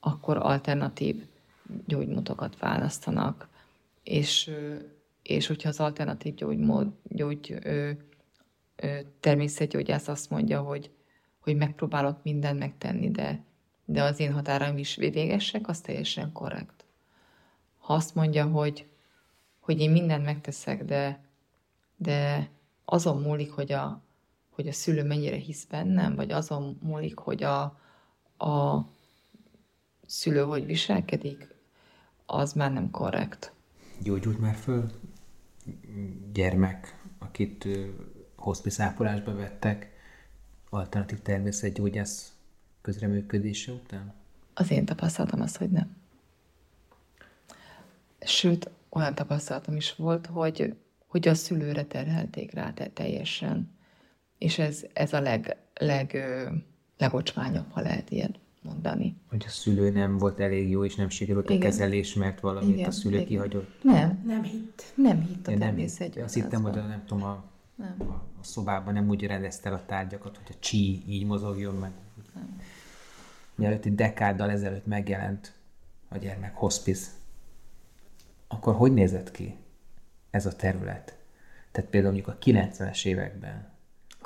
[0.00, 1.26] akkor alternatív
[1.86, 3.48] gyógymódokat választanak.
[4.02, 4.50] És,
[5.22, 7.90] és hogyha az alternatív gyógymód, gyógy, ö,
[8.76, 10.90] ö, természetgyógyász azt mondja, hogy,
[11.40, 13.44] hogy megpróbálok mindent megtenni, de,
[13.84, 16.84] de az én határaim is végesek, az teljesen korrekt.
[17.78, 18.86] Ha azt mondja, hogy
[19.64, 21.24] hogy én mindent megteszek, de,
[21.96, 22.50] de
[22.84, 24.00] azon múlik, hogy a,
[24.54, 27.62] hogy a szülő mennyire hisz bennem, vagy azon múlik, hogy a,
[28.38, 28.84] a
[30.06, 31.54] szülő hogy viselkedik,
[32.26, 33.52] az már nem korrekt.
[34.02, 34.90] Gyógyult már föl
[36.32, 37.68] gyermek, akit
[38.36, 39.92] hospice ápolásba vettek,
[40.70, 42.32] alternatív természetgyógyász
[42.80, 44.14] közreműködése után?
[44.54, 45.96] Az én tapasztalatom az, hogy nem.
[48.20, 50.76] Sőt, olyan tapasztalatom is volt, hogy,
[51.06, 53.72] hogy a szülőre terhelték rá te teljesen.
[54.44, 56.16] És ez, ez a leg, leg,
[56.98, 59.16] legocsmányabb, ha lehet ilyet mondani.
[59.28, 61.60] Hogy a szülő nem volt elég jó, és nem sikerült igen.
[61.60, 63.26] a kezelés, mert valamit igen, a szülő igen.
[63.26, 63.82] kihagyott.
[63.82, 64.22] Nem.
[64.26, 64.82] Nem hitt.
[64.94, 66.16] Nem hitt a természet.
[66.16, 67.94] Azt hittem, hogy a, nem tudom, a, nem.
[67.98, 71.92] a, a szobában nem úgy rendezte a tárgyakat, hogy a csí így mozogjon meg.
[72.34, 72.60] Nem.
[73.54, 75.52] Mielőtt egy dekáddal ezelőtt megjelent
[76.08, 77.06] a gyermek hospice
[78.54, 79.56] akkor hogy nézett ki
[80.30, 81.18] ez a terület?
[81.72, 83.72] Tehát például mondjuk a 90-es években.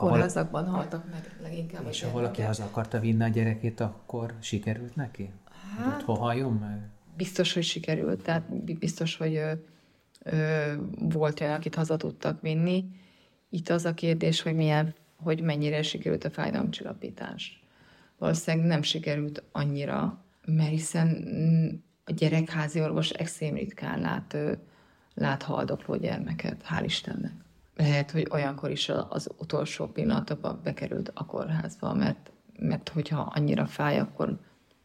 [0.06, 5.30] Kórházakban haltak meg leginkább És ha valaki haza akarta vinni a gyerekét, akkor sikerült neki?
[5.76, 6.88] Hát, hogy ott halljon meg?
[7.16, 8.22] Biztos, hogy sikerült.
[8.22, 9.52] Tehát biztos, hogy ö,
[10.22, 12.84] ö, volt olyan, akit haza tudtak vinni.
[13.50, 17.62] Itt az a kérdés, hogy milyen, hogy mennyire sikerült a fájdalomcsillapítás.
[18.18, 21.26] Valószínűleg nem sikerült annyira, mert hiszen
[22.04, 24.36] a gyerekházi orvos extrém ritkán lát,
[25.14, 27.32] lát haldokló gyermeket, hál' Istennek.
[27.78, 33.98] Lehet, hogy olyankor is az utolsó pillanatban bekerült a kórházba, mert, mert hogyha annyira fáj,
[33.98, 34.38] akkor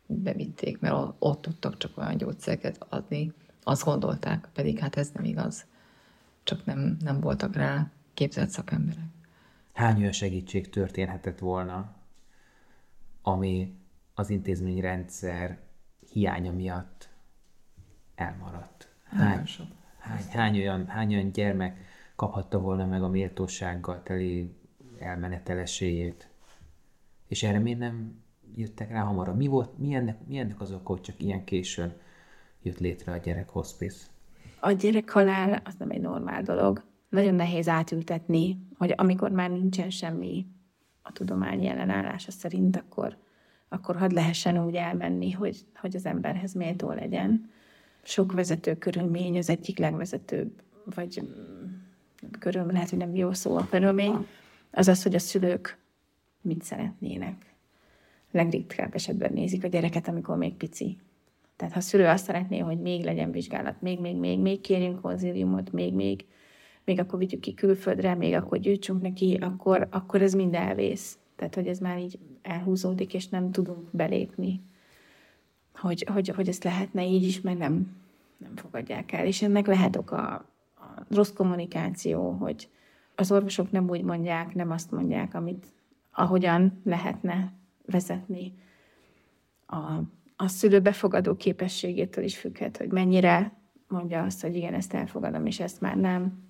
[0.06, 3.34] bevitték, mert ott tudtak csak olyan gyógyszereket adni,
[3.64, 5.66] azt gondolták, pedig hát ez nem igaz.
[6.44, 9.04] csak nem, nem voltak rá képzett szakemberek.
[9.74, 11.96] Hány olyan segítség történhetett volna,
[13.22, 13.76] ami
[14.14, 15.60] az intézményrendszer
[16.12, 17.10] hiánya miatt
[18.16, 18.90] elmaradt?
[19.04, 19.46] Hány,
[20.00, 21.78] hány, hány, olyan, hány olyan gyermek
[22.16, 24.56] kaphatta volna meg a méltósággal teli
[25.00, 26.30] elmenetelességét?
[27.28, 28.24] És erre miért nem
[28.56, 29.38] jöttek rá hamarabb?
[29.38, 31.94] Mi, volt, mi, ennek, mi ennek az oka, hogy csak ilyen későn
[32.62, 34.06] jött létre a gyerek hospice?
[34.60, 36.84] A gyerek halál az nem egy normál dolog.
[37.10, 40.48] Nagyon nehéz átültetni, hogy amikor már nincsen semmi
[41.02, 43.18] a tudomány ellenállása szerint, akkor,
[43.70, 47.50] akkor hadd lehessen úgy elmenni, hogy, hogy az emberhez méltó legyen.
[48.04, 50.62] Sok vezető körülmény, az egyik legvezetőbb,
[50.96, 51.30] vagy
[52.38, 54.28] körül, lehet, hogy nem jó szó a körülmény,
[54.72, 55.78] az az, hogy a szülők
[56.42, 57.54] mit szeretnének.
[58.32, 60.98] Legritkább esetben nézik a gyereket, amikor még pici.
[61.56, 65.02] Tehát ha a szülő azt szeretné, hogy még legyen vizsgálat, még, még, még, még kérjünk
[65.02, 66.26] konzíliumot, még, még,
[66.86, 71.18] még akkor vigyük ki külföldre, még akkor gyűjtsünk neki, akkor, akkor ez mind elvész.
[71.36, 74.62] Tehát, hogy ez már így elhúzódik, és nem tudunk belépni,
[75.74, 77.98] hogy, hogy, hogy ezt lehetne így is, mert nem,
[78.38, 79.26] nem fogadják el.
[79.26, 80.46] És ennek lehet oka
[81.14, 82.70] rossz kommunikáció, hogy
[83.16, 85.66] az orvosok nem úgy mondják, nem azt mondják, amit
[86.12, 87.54] ahogyan lehetne
[87.86, 88.54] vezetni.
[89.66, 90.02] A,
[90.36, 93.54] a szülő befogadó képességétől is függhet, hogy mennyire
[93.88, 96.44] mondja azt, hogy igen, ezt elfogadom, és ezt már nem.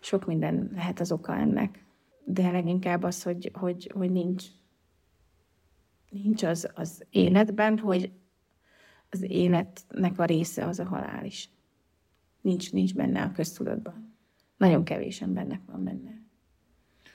[0.00, 1.84] Sok minden lehet az oka ennek.
[2.24, 4.44] De leginkább az, hogy, hogy, hogy nincs,
[6.10, 8.12] nincs az, az életben, hogy
[9.10, 11.50] az életnek a része az a halál is.
[12.44, 14.14] Nincs, nincs benne a köztudatban.
[14.56, 16.22] Nagyon kevés embernek van benne.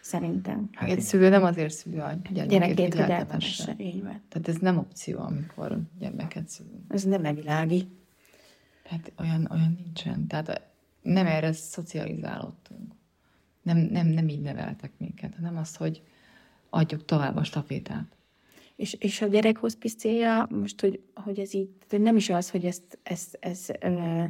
[0.01, 0.69] Szerintem.
[0.71, 3.13] Hát egy szülő nem azért szülő a Gyerekét, hogy hogy eltemesse.
[3.13, 3.75] eltemesse.
[3.77, 4.21] Így van.
[4.29, 6.83] Tehát ez nem opció, amikor gyermeket szülünk.
[6.87, 7.87] Ez nem evilági.
[8.83, 10.27] Hát olyan, olyan nincsen.
[10.27, 10.61] Tehát
[11.01, 12.93] nem erre szocializálódtunk.
[13.61, 16.03] Nem, nem, nem így neveltek minket, hanem az, hogy
[16.69, 18.17] adjuk tovább a stafétát.
[18.75, 22.65] És, és a gyerek hospice célja, most, hogy, hogy ez így, nem is az, hogy
[22.65, 24.23] ezt, ezt, ez, ö,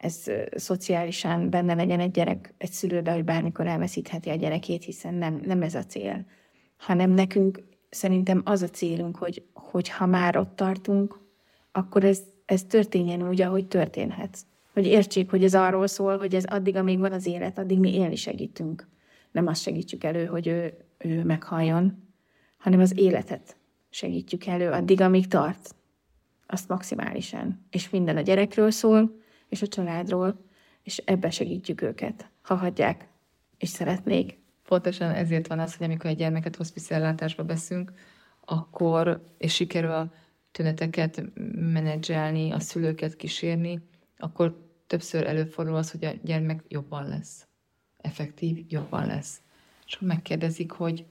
[0.00, 0.24] ez
[0.56, 5.62] szociálisan benne legyen egy gyerek, egy szülőbe, hogy bármikor elveszítheti a gyerekét, hiszen nem, nem
[5.62, 6.24] ez a cél.
[6.76, 11.18] Hanem nekünk szerintem az a célunk, hogy, hogy ha már ott tartunk,
[11.72, 14.38] akkor ez, ez történjen úgy, ahogy történhet.
[14.72, 17.94] Hogy értsék, hogy ez arról szól, hogy ez addig, amíg van az élet, addig mi
[17.94, 18.88] élni segítünk.
[19.30, 22.08] Nem azt segítjük elő, hogy ő, ő meghalljon,
[22.58, 23.56] hanem az életet
[23.90, 25.74] segítjük elő addig, amíg tart.
[26.46, 27.66] Azt maximálisan.
[27.70, 29.18] És minden a gyerekről szól,
[29.50, 30.44] és a családról,
[30.82, 33.08] és ebbe segítjük őket, ha hagyják,
[33.58, 34.38] és szeretnék.
[34.64, 37.92] Pontosan ezért van az, hogy amikor egy gyermeket hospice veszünk,
[38.44, 40.12] akkor, és sikerül a
[40.52, 41.22] tüneteket
[41.54, 43.82] menedzselni, a szülőket kísérni,
[44.18, 47.46] akkor többször előfordul az, hogy a gyermek jobban lesz.
[47.96, 49.40] Effektív, jobban lesz.
[49.86, 51.06] És akkor megkérdezik, hogy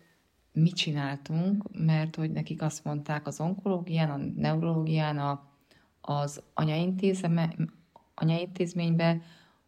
[0.52, 5.50] mit csináltunk, mert hogy nekik azt mondták az onkológián, a neurológián, a,
[6.02, 7.56] az anyaintézme,
[8.20, 9.24] anyaintézményben,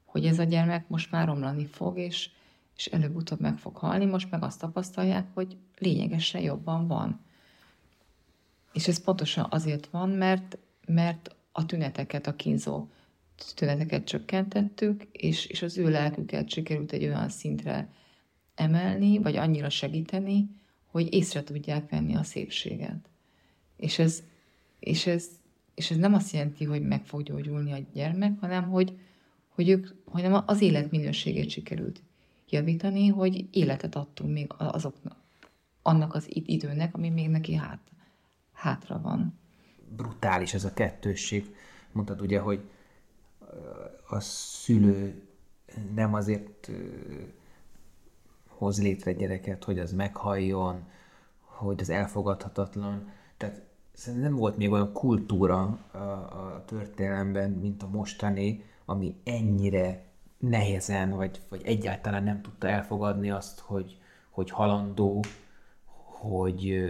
[0.05, 2.29] hogy ez a gyermek most már romlani fog, és,
[2.75, 7.19] és előbb-utóbb meg fog halni, most meg azt tapasztalják, hogy lényegesen jobban van.
[8.73, 12.87] És ez pontosan azért van, mert, mert a tüneteket, a kínzó
[13.55, 17.89] tüneteket csökkentettük, és, és az ő lelküket sikerült egy olyan szintre
[18.55, 20.49] emelni, vagy annyira segíteni,
[20.85, 23.09] hogy észre tudják venni a szépséget.
[23.77, 24.23] És ez,
[24.79, 25.27] és ez,
[25.75, 28.99] és ez nem azt jelenti, hogy meg fog gyógyulni a gyermek, hanem hogy,
[29.49, 32.01] hogy ők, hanem az életminőségét sikerült
[32.49, 35.17] javítani, hogy életet adtunk még azoknak,
[35.81, 37.79] annak az időnek, ami még neki hát,
[38.53, 39.39] hátra van.
[39.95, 41.55] Brutális ez a kettősség.
[41.91, 42.61] Mondtad ugye, hogy
[44.09, 45.21] a szülő
[45.93, 46.71] nem azért
[48.47, 50.83] hoz létre gyereket, hogy az meghalljon,
[51.41, 53.11] hogy az elfogadhatatlan.
[53.37, 53.61] Tehát
[53.93, 60.03] szerintem nem volt még olyan kultúra a, a történelemben, mint a mostani, ami ennyire
[60.37, 63.97] nehezen, vagy, vagy egyáltalán nem tudta elfogadni azt, hogy,
[64.29, 65.23] hogy halandó,
[66.19, 66.83] hogy,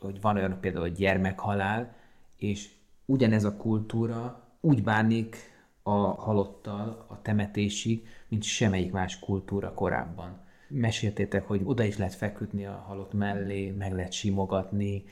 [0.00, 1.94] hogy van olyan például a gyermekhalál,
[2.36, 2.70] és
[3.04, 5.36] ugyanez a kultúra úgy bánik
[5.82, 10.40] a halottal a temetésig, mint semmelyik más kultúra korábban.
[10.68, 15.04] Meséltétek, hogy oda is lehet feküdni a halott mellé, meg lehet simogatni,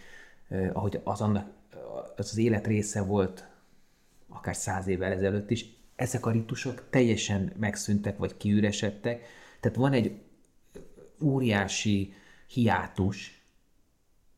[0.73, 1.51] ahogy az, annak,
[2.17, 3.49] az az élet része volt
[4.29, 5.67] akár száz évvel ezelőtt is.
[5.97, 9.27] Ezek a ritusok teljesen megszűntek, vagy kiüresedtek.
[9.61, 10.21] Tehát van egy
[11.23, 12.15] óriási
[12.47, 13.43] hiátus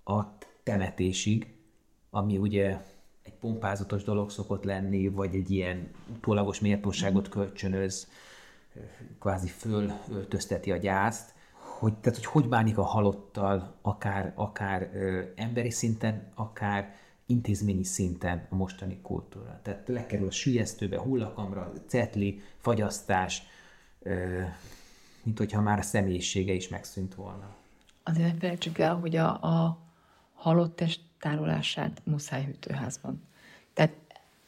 [0.04, 0.22] a
[0.62, 1.54] temetésig,
[2.10, 2.76] ami ugye
[3.22, 8.08] egy pompázatos dolog szokott lenni, vagy egy ilyen utólagos méltóságot kölcsönöz,
[9.20, 11.34] kvázi fölöltözteti a gyászt,
[11.78, 16.94] hogy, tehát, hogy hogy bánik a halottal, akár, akár ö, emberi szinten, akár
[17.26, 19.60] intézményi szinten a mostani kultúra.
[19.62, 23.42] Tehát lekerül a sülyeztőbe, hullakamra, cetli, fagyasztás,
[24.02, 24.42] ö,
[25.22, 27.54] mint hogyha már a személyisége is megszűnt volna.
[28.02, 29.78] Azért ne felejtsük el, hogy a, a
[30.34, 33.22] halott test tárolását muszáj hűtőházban.
[33.74, 33.94] Tehát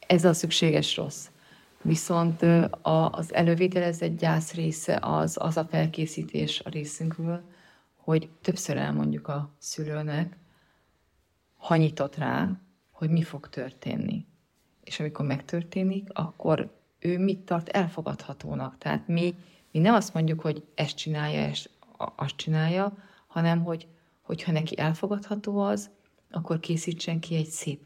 [0.06, 1.28] ez a szükséges rossz.
[1.82, 7.42] Viszont a, az elővétel, ez egy gyász része, az, az a felkészítés a részünkről,
[7.96, 10.36] hogy többször elmondjuk a szülőnek,
[11.56, 12.50] ha nyitott rá,
[12.90, 14.26] hogy mi fog történni.
[14.84, 18.78] És amikor megtörténik, akkor ő mit tart elfogadhatónak.
[18.78, 19.34] Tehát mi,
[19.72, 21.70] mi nem azt mondjuk, hogy ezt csinálja, ezt,
[22.16, 23.86] azt csinálja, hanem hogy,
[24.22, 25.90] hogyha neki elfogadható az,
[26.30, 27.80] akkor készítsen ki egy szép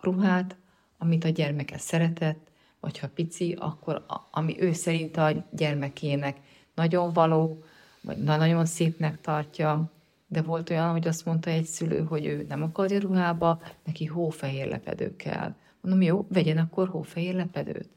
[0.00, 0.56] ruhát,
[0.98, 2.50] amit a gyermeke szeretett,
[2.86, 6.36] vagy ha pici, akkor ami ő szerint a gyermekének
[6.74, 7.62] nagyon való,
[8.00, 9.90] vagy nagyon szépnek tartja,
[10.26, 14.68] de volt olyan, hogy azt mondta egy szülő, hogy ő nem akarja ruhába, neki hófehér
[14.68, 15.54] lepedő kell.
[15.80, 17.88] Mondom, jó, vegyen akkor hófehér lepedőt.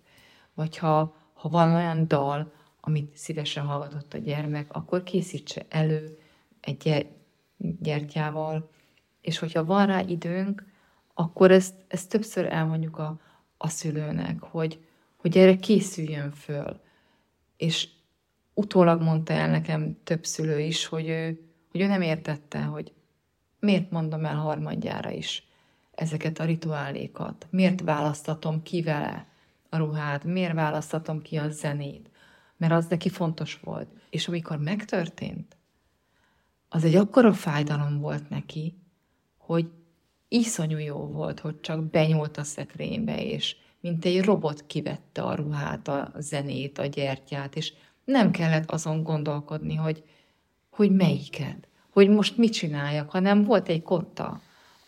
[0.53, 6.17] Vagy ha, ha van olyan dal, amit szívesen hallgatott a gyermek, akkor készítse elő
[6.59, 7.07] egy
[7.57, 8.69] gyertyával,
[9.21, 10.65] és hogyha van rá időnk,
[11.13, 13.19] akkor ezt, ezt többször elmondjuk a,
[13.61, 14.85] a szülőnek, hogy,
[15.17, 16.79] hogy erre készüljön föl.
[17.57, 17.87] És
[18.53, 21.39] utólag mondta el nekem több szülő is, hogy ő,
[21.71, 22.93] hogy ő nem értette, hogy
[23.59, 25.47] miért mondom el harmadjára is
[25.95, 29.27] ezeket a rituálékat, miért választatom ki vele
[29.69, 32.09] a ruhát, miért választatom ki a zenét,
[32.57, 33.87] mert az neki fontos volt.
[34.09, 35.57] És amikor megtörtént,
[36.69, 38.77] az egy akkora fájdalom volt neki,
[39.37, 39.71] hogy
[40.29, 45.87] iszonyú jó volt, hogy csak benyúlt a szekrénybe, és mint egy robot kivette a ruhát,
[45.87, 47.73] a zenét, a gyertyát, és
[48.03, 50.03] nem kellett azon gondolkodni, hogy,
[50.69, 54.41] hogy melyiket, hogy most mit csináljak, hanem volt egy kotta,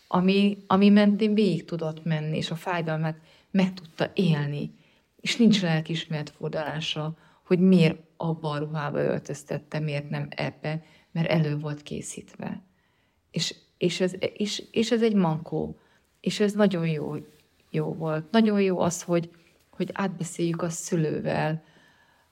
[0.08, 3.16] ami, ami mentén végig tudott menni, és a fájdalmat
[3.50, 4.74] meg tudta élni.
[5.16, 10.82] És nincs lelkismert fordalása, hogy miért abba a ruhába öltöztette, miért nem ebbe,
[11.12, 12.62] mert elő volt készítve.
[13.30, 15.78] És, és, ez, és, és ez egy mankó.
[16.20, 17.14] És ez nagyon jó,
[17.70, 18.30] jó volt.
[18.30, 19.30] Nagyon jó az, hogy,
[19.70, 21.64] hogy átbeszéljük a szülővel,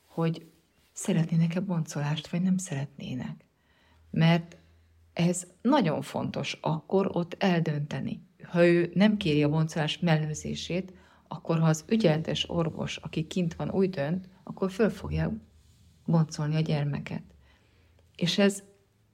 [0.07, 0.46] hogy
[0.92, 3.44] szeretnének-e boncolást, vagy nem szeretnének.
[4.11, 4.57] Mert
[5.12, 8.22] ez nagyon fontos akkor ott eldönteni.
[8.42, 10.92] Ha ő nem kéri a boncolás mellőzését,
[11.28, 15.32] akkor ha az ügyeltes orvos, aki kint van, úgy dönt, akkor föl fogja
[16.07, 17.22] boncolni a gyermeket.
[18.16, 18.62] És ez,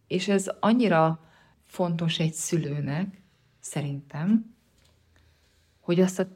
[0.06, 1.20] és ez annyira
[1.66, 3.20] fontos egy szülőnek,
[3.60, 4.54] szerintem,
[5.80, 6.28] hogy azt a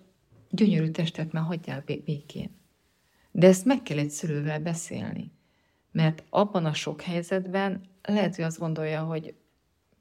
[0.51, 2.51] gyönyörű testet már hagyjál békén.
[3.31, 5.31] De ezt meg kell egy szülővel beszélni.
[5.93, 9.35] Mert abban a sok helyzetben lehet, hogy azt gondolja, hogy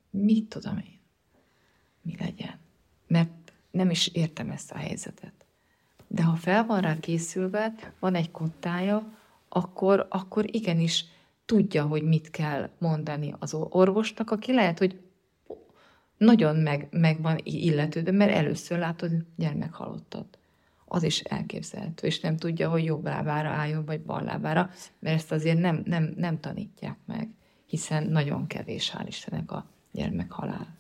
[0.10, 1.00] mit tudom én,
[2.02, 2.60] mi legyen.
[3.08, 5.46] Mert nem is értem ezt a helyzetet.
[6.08, 9.14] De ha fel van rá készülve, van egy kottája,
[9.50, 11.06] akkor, akkor igenis
[11.46, 15.00] tudja, hogy mit kell mondani az orvosnak, aki lehet, hogy
[16.20, 20.38] nagyon meg, meg van illetődő, mert először látod gyermekhalottat.
[20.86, 25.32] Az is elképzelhető, és nem tudja, hogy jobb lábára álljon, vagy bal lábára, mert ezt
[25.32, 27.30] azért nem, nem, nem tanítják meg,
[27.66, 30.78] hiszen nagyon kevés, hál' Istennek a gyermekhalál.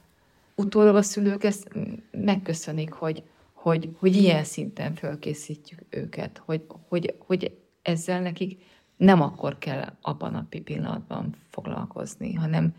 [0.55, 1.69] Utólag a szülők ezt
[2.11, 3.23] megköszönik, hogy,
[3.53, 8.63] hogy, hogy ilyen szinten fölkészítjük őket, hogy, hogy, hogy ezzel nekik
[8.97, 12.75] nem akkor kell abban a pillanatban foglalkozni, hanem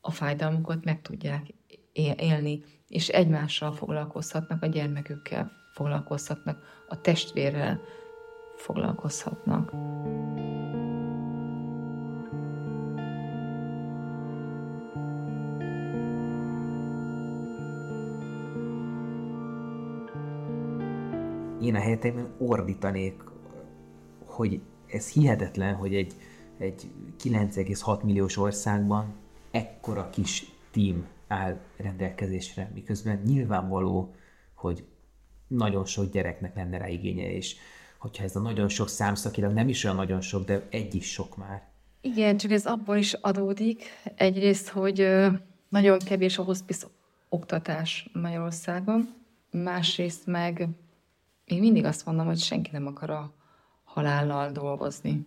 [0.00, 1.46] a fájdalmukat meg tudják
[1.92, 7.80] élni, és egymással foglalkozhatnak, a gyermekükkel foglalkozhatnak, a testvérrel
[8.56, 9.72] foglalkozhatnak.
[21.60, 23.22] Én a helyetében ordítanék,
[24.24, 26.14] hogy ez hihetetlen, hogy egy,
[26.58, 26.90] egy
[27.22, 29.14] 9,6 milliós országban
[29.50, 34.14] ekkora kis tím áll rendelkezésre, miközben nyilvánvaló,
[34.54, 34.84] hogy
[35.46, 37.56] nagyon sok gyereknek lenne rá igénye, és
[37.98, 41.36] hogyha ez a nagyon sok számszakilag nem is olyan nagyon sok, de egy is sok
[41.36, 41.68] már.
[42.00, 43.84] Igen, csak ez abból is adódik.
[44.14, 45.08] Egyrészt, hogy
[45.68, 46.86] nagyon kevés a hospice
[47.28, 49.14] oktatás Magyarországon,
[49.50, 50.68] másrészt meg
[51.44, 53.34] én mindig azt mondom, hogy senki nem akar a
[53.84, 55.26] halállal dolgozni.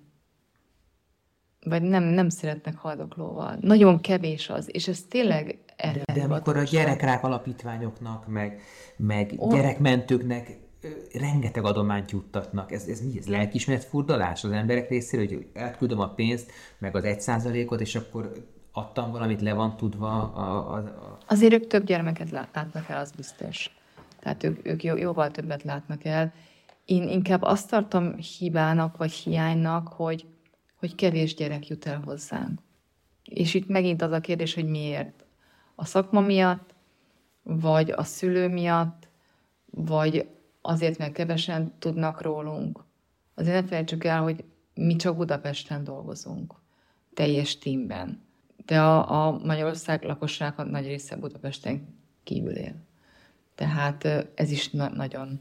[1.65, 3.57] vagy nem, nem szeretnek haldoklóval.
[3.61, 8.61] Nagyon kevés az, és ez tényleg De, de amikor a gyerekrák alapítványoknak, meg,
[8.97, 9.53] meg oh.
[9.53, 10.57] gyerekmentőknek
[11.13, 12.71] rengeteg adományt juttatnak.
[12.71, 13.17] Ez, ez mi?
[13.17, 17.95] Ez lelkismeret furdalás az emberek részéről, hogy elküldöm a pénzt, meg az egy százalékot, és
[17.95, 18.31] akkor
[18.71, 21.17] adtam valamit, le van tudva a, a, a...
[21.27, 23.75] Azért ők több gyermeket látnak el, az biztos.
[24.19, 26.33] Tehát ők, ők jó, jóval többet látnak el.
[26.85, 30.25] Én inkább azt tartom hibának, vagy hiánynak, hogy,
[30.79, 32.59] hogy kevés gyerek jut el hozzánk.
[33.23, 35.22] És itt megint az a kérdés, hogy miért.
[35.75, 36.73] A szakma miatt,
[37.43, 39.07] vagy a szülő miatt,
[39.65, 40.29] vagy
[40.61, 42.83] azért, mert kevesen tudnak rólunk.
[43.35, 44.43] Azért ne felejtsük el, hogy
[44.73, 46.53] mi csak Budapesten dolgozunk,
[47.13, 48.21] teljes tímben.
[48.65, 51.87] De a, a Magyarország lakosság a nagy része Budapesten
[52.23, 52.75] kívül él.
[53.55, 54.05] Tehát
[54.35, 55.39] ez is na- nagyon,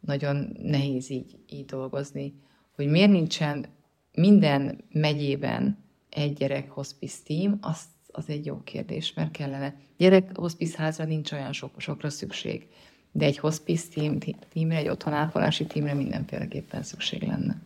[0.00, 2.34] nagyon nehéz így, így dolgozni,
[2.74, 3.66] hogy miért nincsen
[4.12, 5.78] minden megyében
[6.10, 9.74] egy gyerek hospice team, az, az egy jó kérdés, mert kellene.
[9.96, 12.66] Gyerek hospice nincs olyan sok, sokra szükség,
[13.12, 14.18] de egy hospice team,
[14.52, 17.56] teamre, egy otthonápolási teamre mindenféleképpen szükség lenne.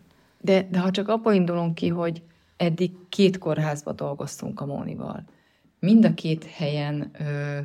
[0.41, 2.23] De, de ha csak abból indulunk ki, hogy
[2.57, 5.25] eddig két kórházban dolgoztunk a Mónival,
[5.79, 7.61] mind a két helyen ö,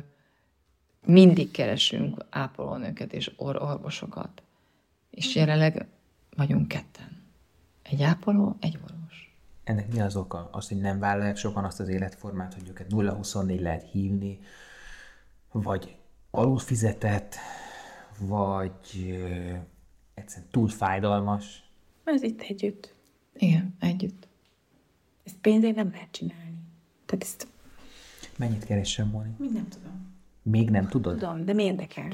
[1.06, 4.42] mindig keresünk ápolónőket és or- orvosokat.
[5.10, 5.86] És jelenleg
[6.36, 7.22] vagyunk ketten.
[7.82, 8.99] Egy ápoló, egy orvos.
[9.70, 10.48] Ennek mi az oka?
[10.52, 14.38] Az, hogy nem vállalják sokan azt az életformát, hogy őket 0-24 lehet hívni,
[15.52, 15.96] vagy
[16.30, 17.36] alul fizetett,
[18.18, 19.54] vagy ö,
[20.14, 21.70] egyszerűen túl fájdalmas.
[22.04, 22.94] Ez itt együtt.
[23.36, 24.28] Igen, együtt.
[25.24, 26.58] Ezt pénzért nem lehet csinálni.
[27.06, 27.46] Tehát ezt
[28.36, 29.34] Mennyit keresem, Móni?
[29.38, 30.14] mind nem tudom.
[30.42, 31.18] Még nem tudod?
[31.18, 32.08] Tudom, de mi érdekel?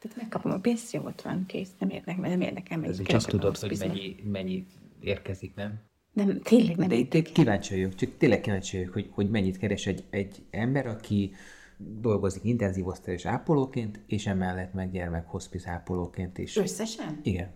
[0.00, 1.70] Tehát megkapom a pénzt, jó, ott van, kész.
[1.78, 2.78] Nem érdekel, nem érdekel.
[2.78, 4.66] Mennyit csak tudod, hogy mennyi, mennyi
[5.00, 5.87] érkezik, nem?
[6.24, 9.86] Nem, tényleg nem De itt kíváncsi vagyok, csak tényleg kíváncsi vagyok, hogy, hogy mennyit keres
[9.86, 11.32] egy, egy ember, aki
[11.76, 16.56] dolgozik intenzív osztályos ápolóként, és emellett meg gyermekhospice ápolóként is.
[16.56, 17.20] Összesen?
[17.22, 17.50] Igen.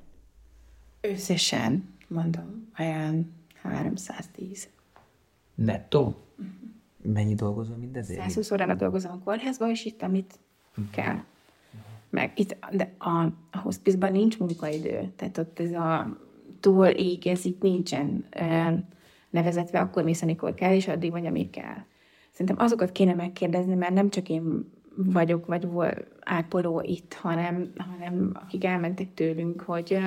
[1.00, 3.32] Összesen, mondom, olyan
[3.62, 4.68] 310.
[5.54, 6.16] Nettó?
[7.02, 8.20] Mennyi dolgozol mindezért?
[8.20, 10.38] 120 órára dolgozom a kórházban, és itt, amit
[10.90, 11.18] kell.
[12.10, 16.18] Meg itt, de a, a hospice-ban nincs munkaidő, tehát ott ez a
[16.62, 18.24] túl ég, nincsen
[19.30, 21.84] nevezetve, akkor mész, amikor kell, és addig vagy, amíg kell.
[22.30, 25.90] Szerintem azokat kéne megkérdezni, mert nem csak én vagyok, vagy vol
[26.20, 29.98] ápoló itt, hanem, hanem akik elmentek tőlünk, hogy,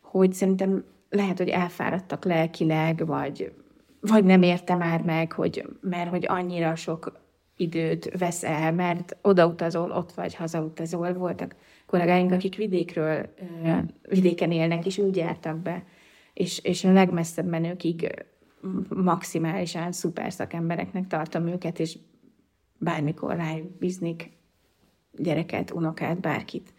[0.00, 3.52] hogy szerintem lehet, hogy elfáradtak lelkileg, vagy,
[4.00, 7.20] vagy nem érte már meg, hogy, mert hogy annyira sok
[7.56, 11.12] időt vesz el, mert odautazol, ott vagy, hazautazol.
[11.12, 11.54] Voltak
[11.92, 13.34] kollégáink, akik vidékről,
[14.08, 15.84] vidéken élnek, és úgy jártak be,
[16.32, 18.24] és, és a legmesszebb menőkig
[18.88, 21.98] maximálisan szuper szakembereknek tartom őket, és
[22.78, 24.30] bármikor rájuk bíznék
[25.18, 26.74] gyereket, unokát, bárkit.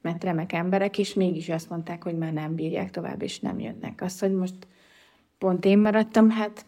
[0.00, 4.02] Mert remek emberek, és mégis azt mondták, hogy már nem bírják tovább, és nem jönnek.
[4.02, 4.66] Azt, hogy most
[5.38, 6.66] pont én maradtam, hát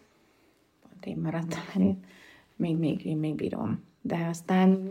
[0.83, 2.01] pont én maradtam, mert én
[2.57, 3.85] még, még, én még bírom.
[4.01, 4.91] De aztán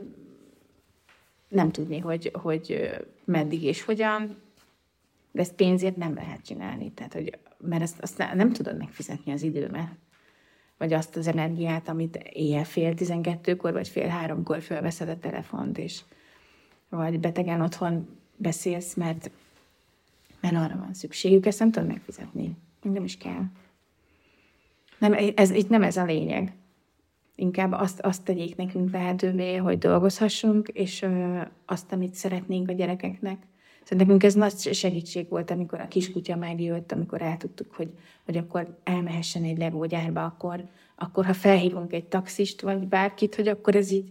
[1.47, 2.89] nem tudni, hogy, hogy
[3.23, 4.37] meddig és hogyan,
[5.31, 6.91] de ezt pénzért nem lehet csinálni.
[6.91, 9.89] Tehát, hogy, mert ezt, azt nem tudod megfizetni az időmet.
[10.77, 16.01] Vagy azt az energiát, amit éjjel fél tizenkettőkor, vagy fél háromkor fölveszed a telefont, és
[16.89, 19.31] vagy betegen otthon beszélsz, mert,
[20.41, 22.55] mert arra van szükségük, ezt nem tudod megfizetni.
[22.81, 23.43] Nem is kell.
[24.97, 26.53] Nem, ez, itt nem ez a lényeg.
[27.35, 33.37] Inkább azt, azt tegyék nekünk lehetővé, hogy dolgozhassunk, és ö, azt, amit szeretnénk a gyerekeknek.
[33.83, 37.89] Szóval nekünk ez nagy segítség volt, amikor a kiskutya megjött, amikor eltudtuk, hogy,
[38.25, 40.63] hogy akkor elmehessen egy legógyárba, akkor,
[40.95, 44.09] akkor ha felhívunk egy taxist, vagy bárkit, hogy akkor ez így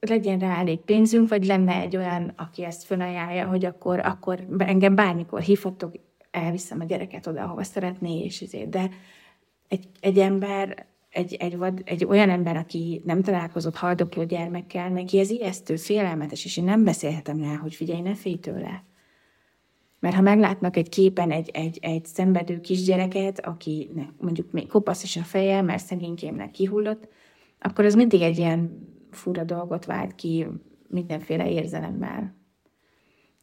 [0.00, 4.94] legyen rá elég pénzünk, vagy lenne egy olyan, aki ezt fölajánlja, hogy akkor, akkor engem
[4.94, 5.94] bármikor hívhatok,
[6.30, 8.68] elviszem a gyereket oda, ahova szeretné, és ezért.
[8.68, 8.90] De
[9.68, 15.18] egy, egy ember, egy, egy, vad, egy olyan ember, aki nem találkozott haldokló gyermekkel, neki
[15.18, 18.84] ez ijesztő, félelmetes, és én nem beszélhetem rá, hogy figyelj, ne félj tőle.
[20.00, 25.16] Mert ha meglátnak egy képen egy, egy, egy szenvedő kisgyereket, aki mondjuk még kopasz is
[25.16, 27.08] a feje, mert szegénykémnek kihullott,
[27.60, 30.46] akkor az mindig egy ilyen fura dolgot vált ki
[30.88, 32.39] mindenféle érzelemmel.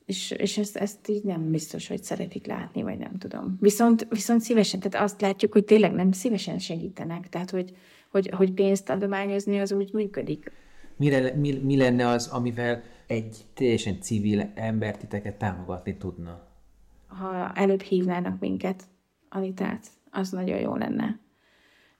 [0.07, 3.57] És, és ezt, ezt így nem biztos, hogy szeretik látni, vagy nem tudom.
[3.59, 7.75] Viszont, viszont szívesen, tehát azt látjuk, hogy tényleg nem szívesen segítenek, tehát hogy,
[8.11, 10.51] hogy, hogy pénzt adományozni az úgy működik.
[10.97, 16.47] Mire, mi, mi lenne az, amivel egy teljesen civil ember titeket támogatni tudna?
[17.07, 18.83] Ha előbb hívnának minket,
[19.29, 21.19] Anitát, az nagyon jó lenne.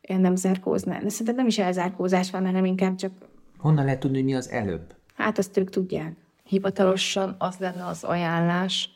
[0.02, 1.02] én nem zárkóznál.
[1.02, 3.12] De szerintem nem is elzárkózás van, hanem inkább csak,
[3.58, 4.96] Honnan lehet tudni, hogy mi az előbb?
[5.16, 6.16] hát azt ők tudják.
[6.48, 8.90] Hivatalosan az lenne az ajánlás,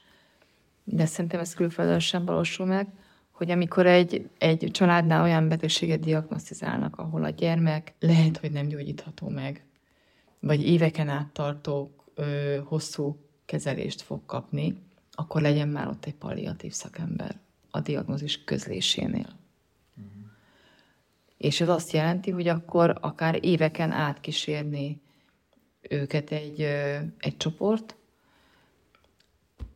[0.83, 2.87] de szerintem ez külföldön sem valósul meg,
[3.31, 9.29] hogy amikor egy, egy családnál olyan betegséget diagnosztizálnak, ahol a gyermek lehet, hogy nem gyógyítható
[9.29, 9.65] meg,
[10.39, 16.71] vagy éveken át tartó ö, hosszú kezelést fog kapni, akkor legyen már ott egy palliatív
[16.71, 17.39] szakember
[17.71, 19.39] a diagnózis közlésénél.
[21.37, 25.01] És ez azt jelenti, hogy akkor akár éveken át kísérni
[25.89, 26.61] őket egy,
[27.19, 27.95] egy csoport,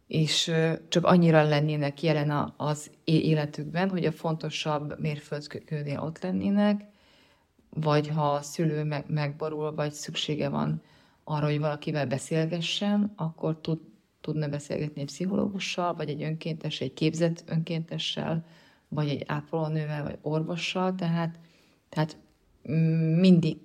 [0.07, 0.51] és
[0.87, 6.83] csak annyira lennének jelen az életükben, hogy a fontosabb mérföldkőnél ott lennének,
[7.69, 10.81] vagy ha a szülő meg, megborul, vagy szüksége van
[11.23, 13.79] arra, hogy valakivel beszélgessen, akkor tud,
[14.21, 18.45] tudna beszélgetni egy pszichológussal, vagy egy önkéntes, egy képzett önkéntessel,
[18.87, 21.39] vagy egy ápolónővel, vagy orvossal, tehát,
[21.89, 22.17] tehát
[23.19, 23.57] mindig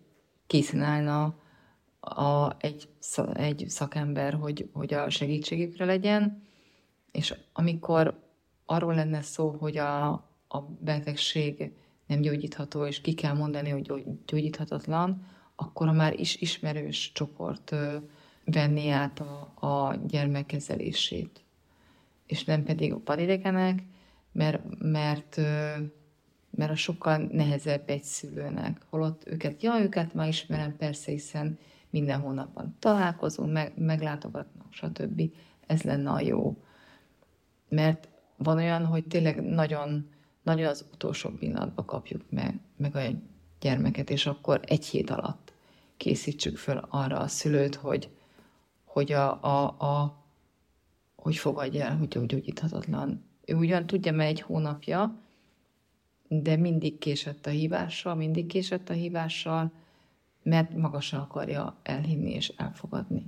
[0.47, 1.34] készen állna
[2.01, 2.89] a, egy,
[3.33, 6.43] egy szakember, hogy, hogy a segítségükre legyen,
[7.13, 8.21] és amikor
[8.67, 10.11] arról lenne szó, hogy a,
[10.49, 11.73] a betegség
[12.07, 17.75] nem gyógyítható, és ki kell mondani, hogy gyógy- gyógyíthatatlan, akkor a már is ismerős csoport
[18.45, 21.45] venni át a, a gyermekkezelését.
[22.27, 23.83] És nem pedig a padidegenek,
[24.33, 25.37] mert, mert,
[26.51, 28.81] mert a sokkal nehezebb egy szülőnek.
[28.89, 31.59] Holott őket, ja, őket már ismerem persze, hiszen
[31.91, 35.22] minden hónapban találkozunk, meg, meglátogatnak, stb.
[35.66, 36.57] Ez lenne a jó.
[37.68, 40.09] Mert van olyan, hogy tényleg nagyon,
[40.43, 43.03] nagyon az utolsó pillanatban kapjuk meg, meg a
[43.61, 45.53] gyermeket, és akkor egy hét alatt
[45.97, 48.11] készítsük föl arra a szülőt, hogy,
[48.84, 50.24] hogy, a, a, a,
[51.16, 53.24] hogy fogadja el, hogy gyógyíthatatlan.
[53.45, 55.18] Ő ugyan tudja, mert egy hónapja,
[56.28, 59.72] de mindig késett a hívással, mindig késett a hívással,
[60.43, 63.26] mert magasan akarja elhinni és elfogadni.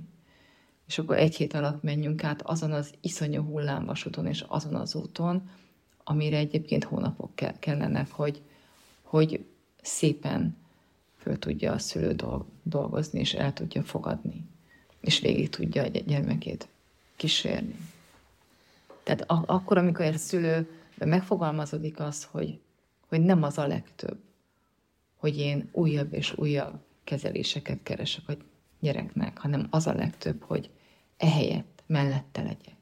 [0.87, 5.49] És akkor egy hét alatt menjünk át azon az iszonyú hullámvasúton és azon az úton,
[6.03, 8.41] amire egyébként hónapok ke- kellenek, hogy,
[9.01, 9.45] hogy
[9.81, 10.57] szépen
[11.17, 14.45] föl tudja a szülő dol- dolgozni, és el tudja fogadni,
[15.01, 16.67] és végig tudja a gy- gyermekét
[17.15, 17.75] kísérni.
[19.03, 22.59] Tehát a- akkor, amikor egy szülő megfogalmazódik az, hogy,
[23.07, 24.17] hogy nem az a legtöbb,
[25.17, 28.33] hogy én újabb és újabb kezeléseket keresek a
[28.79, 30.69] gyereknek, hanem az a legtöbb, hogy
[31.17, 32.77] ehelyett mellette legyek,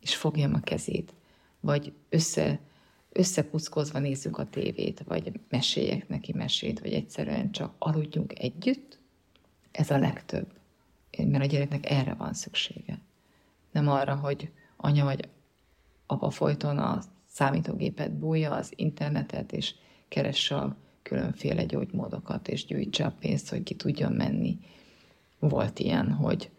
[0.00, 1.14] és fogjam a kezét,
[1.60, 2.60] vagy össze,
[3.12, 8.98] összepuszkozva nézzük a tévét, vagy meséljek neki mesét, vagy egyszerűen csak aludjunk együtt,
[9.70, 10.54] ez a legtöbb.
[11.18, 13.00] Mert a gyereknek erre van szüksége.
[13.70, 15.28] Nem arra, hogy anya vagy
[16.06, 19.74] apa folyton a számítógépet bújja, az internetet, és
[20.08, 20.76] keresse a
[21.06, 24.58] különféle gyógymódokat, és gyűjtse a pénzt, hogy ki tudjon menni.
[25.38, 26.50] Volt ilyen, hogy,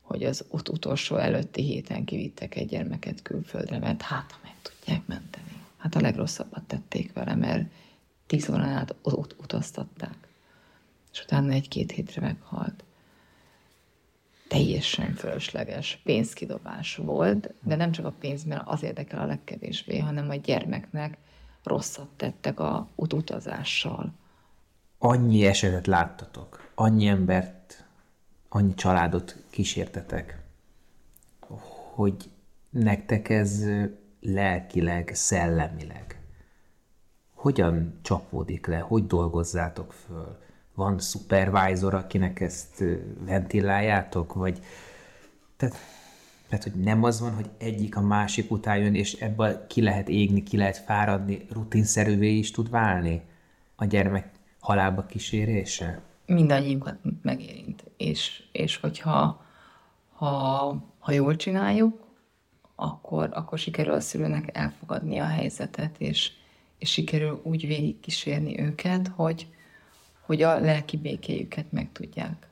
[0.00, 5.06] hogy az ut- utolsó előtti héten kivittek egy gyermeket külföldre, mert hát, ha meg tudják
[5.06, 5.62] menteni.
[5.76, 7.70] Hát a legrosszabbat tették vele, mert
[8.26, 10.28] tíz órán át ut- utaztatták.
[11.12, 12.84] És utána egy-két hétre meghalt
[14.48, 20.30] teljesen fölösleges pénzkidobás volt, de nem csak a pénz, mert az érdekel a legkevésbé, hanem
[20.30, 21.18] a gyermeknek
[21.64, 24.12] rosszat tettek a ut- utazással.
[24.98, 27.84] Annyi esetet láttatok, annyi embert,
[28.48, 30.42] annyi családot kísértetek,
[31.94, 32.30] hogy
[32.70, 33.64] nektek ez
[34.20, 36.24] lelkileg, szellemileg
[37.44, 40.38] hogyan csapódik le, hogy dolgozzátok föl?
[40.74, 42.84] Van supervisor, akinek ezt
[43.18, 44.58] ventiláljátok, vagy
[45.56, 45.74] tehát,
[46.56, 50.08] tehát, hogy nem az van, hogy egyik a másik után jön, és ebből ki lehet
[50.08, 53.22] égni, ki lehet fáradni, rutinszerűvé is tud válni
[53.76, 54.30] a gyermek
[54.60, 56.02] halálba kísérése?
[56.26, 57.84] mindannyiunkat megérint.
[57.96, 59.44] És, és hogyha
[60.12, 62.02] ha, ha jól csináljuk,
[62.74, 66.32] akkor, akkor sikerül a szülőnek elfogadni a helyzetet, és,
[66.78, 69.46] és sikerül úgy végigkísérni őket, hogy,
[70.20, 72.48] hogy a lelki békéjüket meg tudják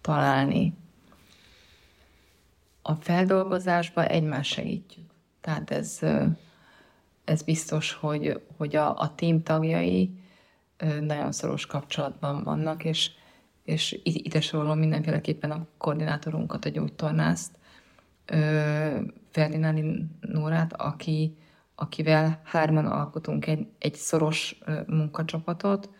[0.00, 0.74] találni.
[2.88, 5.10] A feldolgozásban egymást segítjük.
[5.40, 6.00] Tehát ez,
[7.24, 10.10] ez biztos, hogy, hogy a, a tím tagjai
[11.00, 13.10] nagyon szoros kapcsolatban vannak, és,
[13.64, 17.52] és ide sorolom mindenféleképpen a koordinátorunkat, a gyógytornászt,
[19.30, 21.36] Ferdinándi Nórát, aki,
[21.74, 25.90] akivel hárman alkotunk egy, egy szoros munkacsapatot,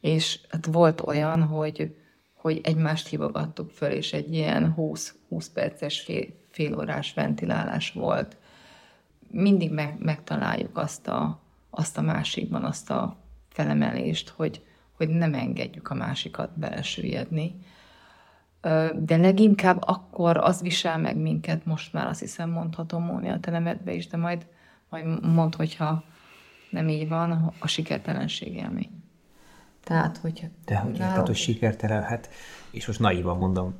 [0.00, 1.99] és hát volt olyan, hogy,
[2.40, 8.36] hogy egymást hívogattuk föl, és egy ilyen 20, 20 perces fél, félórás ventilálás volt.
[9.30, 13.16] Mindig meg, megtaláljuk azt a, azt a másikban, azt a
[13.48, 17.54] felemelést, hogy, hogy nem engedjük a másikat belesüllyedni.
[18.94, 23.92] De leginkább akkor az visel meg minket, most már azt hiszem mondhatom Móni a tenemetbe
[23.92, 24.46] is, de majd,
[24.88, 26.04] majd mond, hogyha
[26.70, 28.99] nem így van, a sikertelenség élmény.
[29.84, 30.50] Tehát, hogy...
[30.64, 32.30] De hogy érted, hogy sikertelen, hát,
[32.70, 33.74] és most naívan mondom,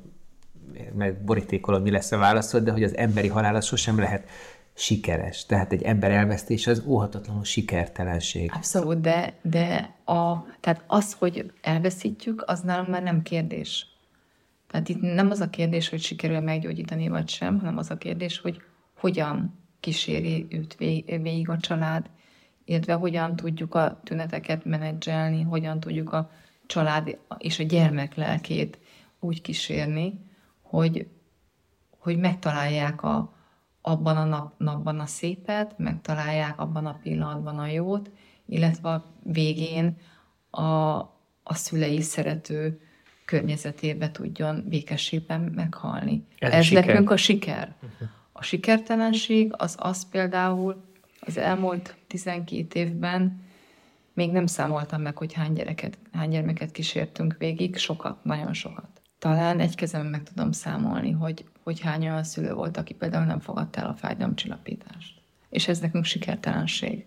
[0.93, 4.29] meg borítékolom, mi lesz a válaszod, de hogy az emberi halál az sosem lehet
[4.73, 5.45] sikeres.
[5.45, 8.51] Tehát egy ember elvesztése az óhatatlanul sikertelenség.
[8.53, 13.87] Abszolút, de, de a, tehát az, hogy elveszítjük, az nálam már nem kérdés.
[14.67, 18.39] Tehát itt nem az a kérdés, hogy sikerül meggyógyítani vagy sem, hanem az a kérdés,
[18.39, 18.61] hogy
[18.97, 20.75] hogyan kíséri őt
[21.05, 22.09] végig a család,
[22.65, 26.31] illetve hogyan tudjuk a tüneteket menedzselni, hogyan tudjuk a
[26.65, 28.79] család és a gyermek lelkét
[29.19, 30.19] úgy kísérni,
[30.61, 31.07] hogy,
[31.97, 33.33] hogy megtalálják a,
[33.81, 38.09] abban a nap, napban a szépet, megtalálják abban a pillanatban a jót,
[38.45, 39.97] illetve a végén
[40.49, 40.61] a,
[41.43, 42.81] a szülei szerető
[43.25, 46.25] környezetébe tudjon békességben meghalni.
[46.39, 46.85] Ez, Ez siker.
[46.85, 47.75] nekünk a siker.
[48.31, 50.83] A sikertelenség az az például
[51.25, 53.41] az elmúlt 12 évben
[54.13, 58.89] még nem számoltam meg, hogy hány gyereket, hány gyermeket kísértünk végig, sokat, nagyon sokat.
[59.19, 63.39] Talán egy kezemben meg tudom számolni, hogy, hogy hány olyan szülő volt, aki például nem
[63.39, 65.21] fogadta el a fájdalomcsillapítást.
[65.49, 67.05] És ez nekünk sikertelenség.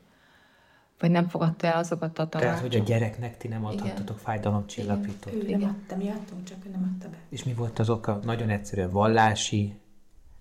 [0.98, 2.40] Vagy nem fogadta el azokat a tanácsokat.
[2.40, 5.34] Tehát, hogy a gyereknek ti nem adhattatok fájdalomcsillapítót.
[5.34, 7.16] Igen, ő nem adta, mi adtunk, csak ő nem adta be.
[7.28, 8.20] És mi volt az oka?
[8.22, 9.74] Nagyon egyszerűen vallási,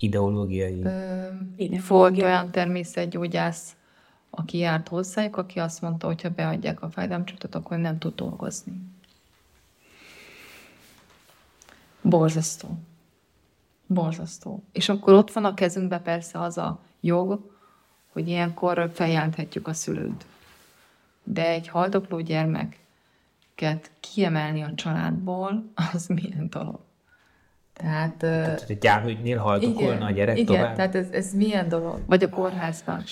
[0.03, 0.83] ideológiai?
[0.83, 1.27] Ö,
[1.87, 3.75] volt olyan természetgyógyász,
[4.29, 8.73] aki járt hozzájuk, aki azt mondta, hogy ha beadják a fájdalomcsillapítót, akkor nem tud dolgozni.
[12.01, 12.77] Borzasztó.
[13.87, 14.63] Borzasztó.
[14.71, 17.51] És akkor ott van a kezünkben persze az a jog,
[18.11, 20.25] hogy ilyenkor feljelenthetjük a szülőt.
[21.23, 26.79] De egy haldokló gyermeket kiemelni a családból, az milyen dolog?
[27.73, 30.75] Tehát, tehát egy gyámügynél haldokolna a gyerek igen, tovább?
[30.75, 32.01] tehát ez, ez milyen dolog?
[32.05, 33.03] Vagy a kórházban.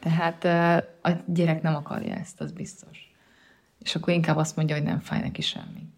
[0.00, 0.44] Tehát
[1.02, 3.12] a gyerek nem akarja ezt, az biztos.
[3.78, 5.88] És akkor inkább azt mondja, hogy nem fáj neki semmi.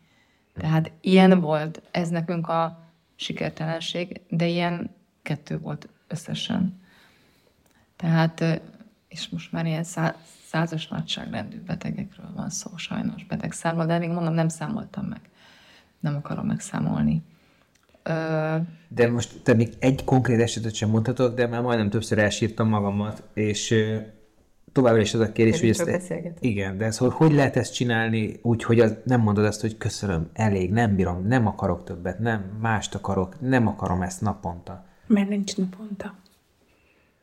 [0.55, 2.83] Tehát ilyen volt, ez nekünk a
[3.16, 4.91] sikertelenség, de ilyen
[5.23, 6.81] kettő volt összesen.
[7.97, 8.62] Tehát,
[9.09, 9.85] és most már ilyen
[10.45, 15.20] százas nagyságrendű betegekről van szó, sajnos betegszámmal, de még mondom, nem számoltam meg.
[16.01, 17.23] Nem akarom megszámolni.
[18.88, 23.22] De most te még egy konkrét esetet sem mondhatok, de már majdnem többször elsírtam magamat,
[23.34, 23.74] és
[24.72, 26.14] továbbra is az a kérdés, hogy ezt...
[26.40, 29.76] Igen, de ez, hogy, hogy lehet ezt csinálni úgy, hogy az, nem mondod azt, hogy
[29.76, 34.84] köszönöm, elég, nem bírom, nem akarok többet, nem, mást akarok, nem akarom ezt naponta.
[35.07, 36.14] Mert nincs naponta.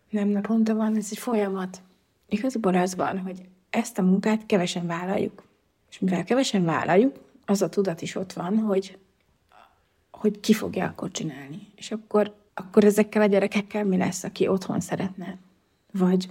[0.10, 1.82] Nem naponta van, ez egy folyamat.
[2.30, 5.44] Igazából az van, hogy ezt a munkát kevesen vállaljuk.
[5.90, 8.98] És mivel kevesen vállaljuk, az a tudat is ott van, hogy,
[10.20, 11.68] hogy ki fogja akkor csinálni.
[11.76, 15.38] És akkor, akkor ezekkel a gyerekekkel mi lesz, aki otthon szeretne?
[15.92, 16.30] Vagy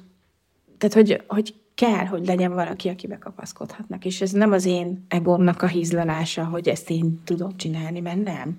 [0.78, 4.04] tehát, hogy, hogy kell, hogy legyen valaki, akibe kapaszkodhatnak.
[4.04, 8.58] És ez nem az én egómnak a hízlalása, hogy ezt én tudom csinálni, mert nem.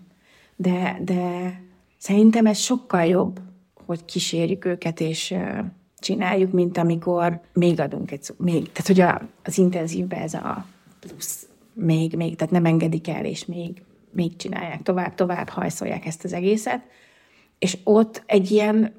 [0.55, 1.53] De, de
[1.97, 3.39] szerintem ez sokkal jobb,
[3.85, 5.35] hogy kísérjük őket, és
[5.97, 10.65] csináljuk, mint amikor még adunk egy még, tehát hogy a, az intenzívbe ez a
[10.99, 13.81] plusz még, még, tehát nem engedik el, és még,
[14.11, 16.81] még csinálják tovább, tovább hajszolják ezt az egészet,
[17.59, 18.93] és ott egy ilyen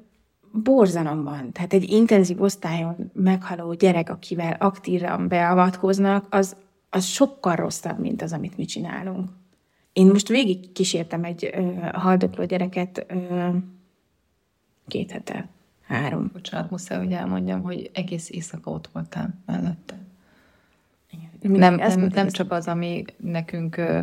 [0.51, 1.51] borzalom van.
[1.51, 6.55] Tehát egy intenzív osztályon meghaló gyerek, akivel aktívan beavatkoznak, az,
[6.89, 9.29] az sokkal rosszabb, mint az, amit mi csinálunk.
[9.93, 13.47] Én most végig kísértem egy ö, haldokló gyereket ö,
[14.87, 15.47] két hete,
[15.81, 16.29] három.
[16.33, 19.99] Bocsánat, muszáj, hogy elmondjam, hogy egész éjszaka ott voltál mellette.
[21.11, 21.59] Igen.
[21.59, 23.99] Nem, nem, nem, nem csak az, ami nekünk ö,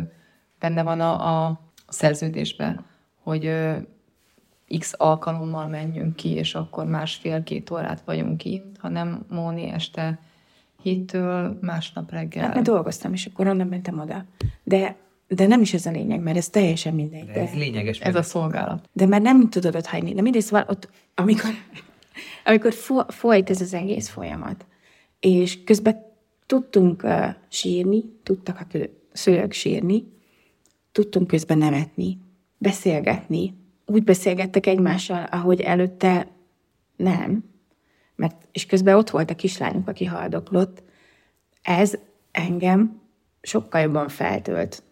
[0.59, 2.85] benne van a, a szerződésben,
[3.23, 3.75] hogy ö,
[4.79, 10.19] x alkalommal menjünk ki, és akkor másfél-két órát vagyunk kint, hanem Móni este
[10.81, 12.43] héttől másnap reggel.
[12.43, 14.25] Hát mert dolgoztam, és akkor onnan mentem oda.
[14.63, 14.95] De,
[15.27, 17.25] de nem is ez a lényeg, mert ez teljesen mindegy.
[17.25, 17.99] De ez lényeges.
[17.99, 18.89] Ez a szolgálat.
[18.93, 20.13] De már nem tudod ott hagyni.
[20.13, 21.49] De mindegy, szóval ott, amikor,
[22.45, 22.73] amikor
[23.07, 24.65] folyt ez az egész folyamat,
[25.19, 26.05] és közben
[26.45, 28.65] tudtunk uh, sírni, tudtak a
[29.11, 30.03] szülők sírni,
[30.91, 32.17] tudtunk közben nevetni,
[32.57, 33.53] beszélgetni,
[33.85, 36.27] úgy beszélgettek egymással, ahogy előtte
[36.95, 37.43] nem.
[38.15, 40.83] Mert, és közben ott volt a kislányunk, aki haldoklott.
[41.61, 41.97] Ez
[42.31, 43.01] engem
[43.41, 44.83] sokkal jobban feltölt.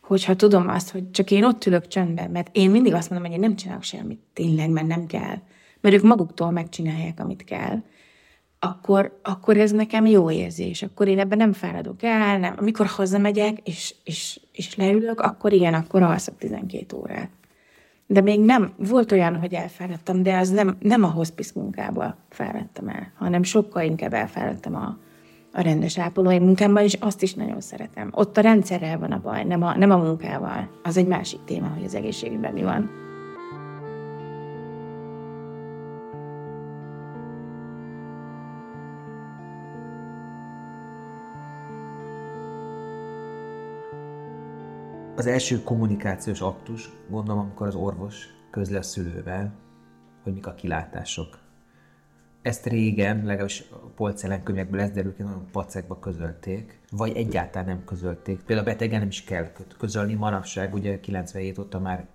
[0.00, 3.38] Hogyha tudom azt, hogy csak én ott ülök csöndben, mert én mindig azt mondom, hogy
[3.38, 5.36] én nem csinálok semmit, tényleg, mert nem kell.
[5.80, 7.82] Mert ők maguktól megcsinálják, amit kell.
[8.60, 12.54] Akkor, akkor ez nekem jó érzés, akkor én ebben nem fáradok el, nem.
[12.58, 17.30] Amikor hazamegyek, és, és, és leülök, akkor igen, akkor alszok 12 órát.
[18.06, 22.88] De még nem, volt olyan, hogy elfáradtam, de az nem, nem a hospice munkába fáradtam
[22.88, 24.98] el, hanem sokkal inkább elfáradtam a,
[25.52, 28.10] a rendes ápolói munkámban, és azt is nagyon szeretem.
[28.12, 30.68] Ott a rendszerrel van a baj, nem a, nem a munkával.
[30.82, 32.90] Az egy másik téma, hogy az egészségügyben mi van.
[45.16, 49.52] Az első kommunikációs aktus, gondolom, amikor az orvos közli a szülővel,
[50.22, 51.38] hogy mik a kilátások.
[52.42, 57.84] Ezt régen, legalábbis a polcellen könyvekből ez derül ki, nagyon pacekba közölték, vagy egyáltalán nem
[57.84, 58.42] közölték.
[58.42, 62.06] Például a betegen nem is kell közölni, manapság ugye 97 óta már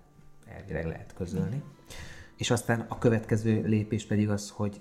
[0.46, 1.62] elvileg lehet közölni.
[2.36, 4.80] És aztán a következő lépés pedig az, hogy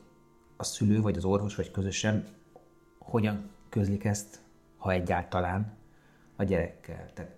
[0.58, 2.28] a szülő, vagy az orvos, vagy közösen
[3.00, 4.40] hogyan közlik ezt,
[4.78, 5.74] ha egyáltalán,
[6.36, 7.10] a gyerekkel.
[7.14, 7.32] Tehát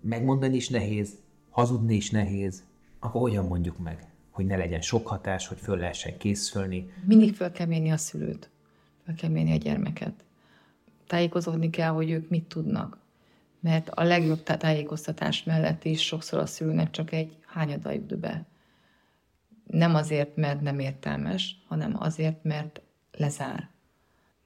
[0.00, 1.18] megmondani is nehéz,
[1.50, 2.62] hazudni is nehéz,
[2.98, 6.92] akkor hogyan mondjuk meg, hogy ne legyen sok hatás, hogy föl lehessen készülni.
[7.04, 8.50] Mindig fel kell mérni a szülőt,
[9.04, 10.24] fel kell mérni a gyermeket.
[11.06, 12.98] Tájékozódni kell, hogy ők mit tudnak.
[13.60, 18.46] Mert a legjobb tájékoztatás mellett is sokszor a szülőnek csak egy hányada jut be.
[19.66, 22.80] Nem azért, mert nem értelmes, hanem azért, mert
[23.12, 23.68] lezár.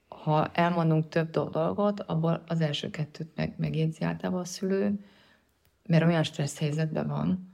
[0.07, 4.99] Ha elmondunk több dolgot, abból az első kettőt meg, megjegyzi általában a szülő,
[5.87, 7.53] mert olyan stressz helyzetben van,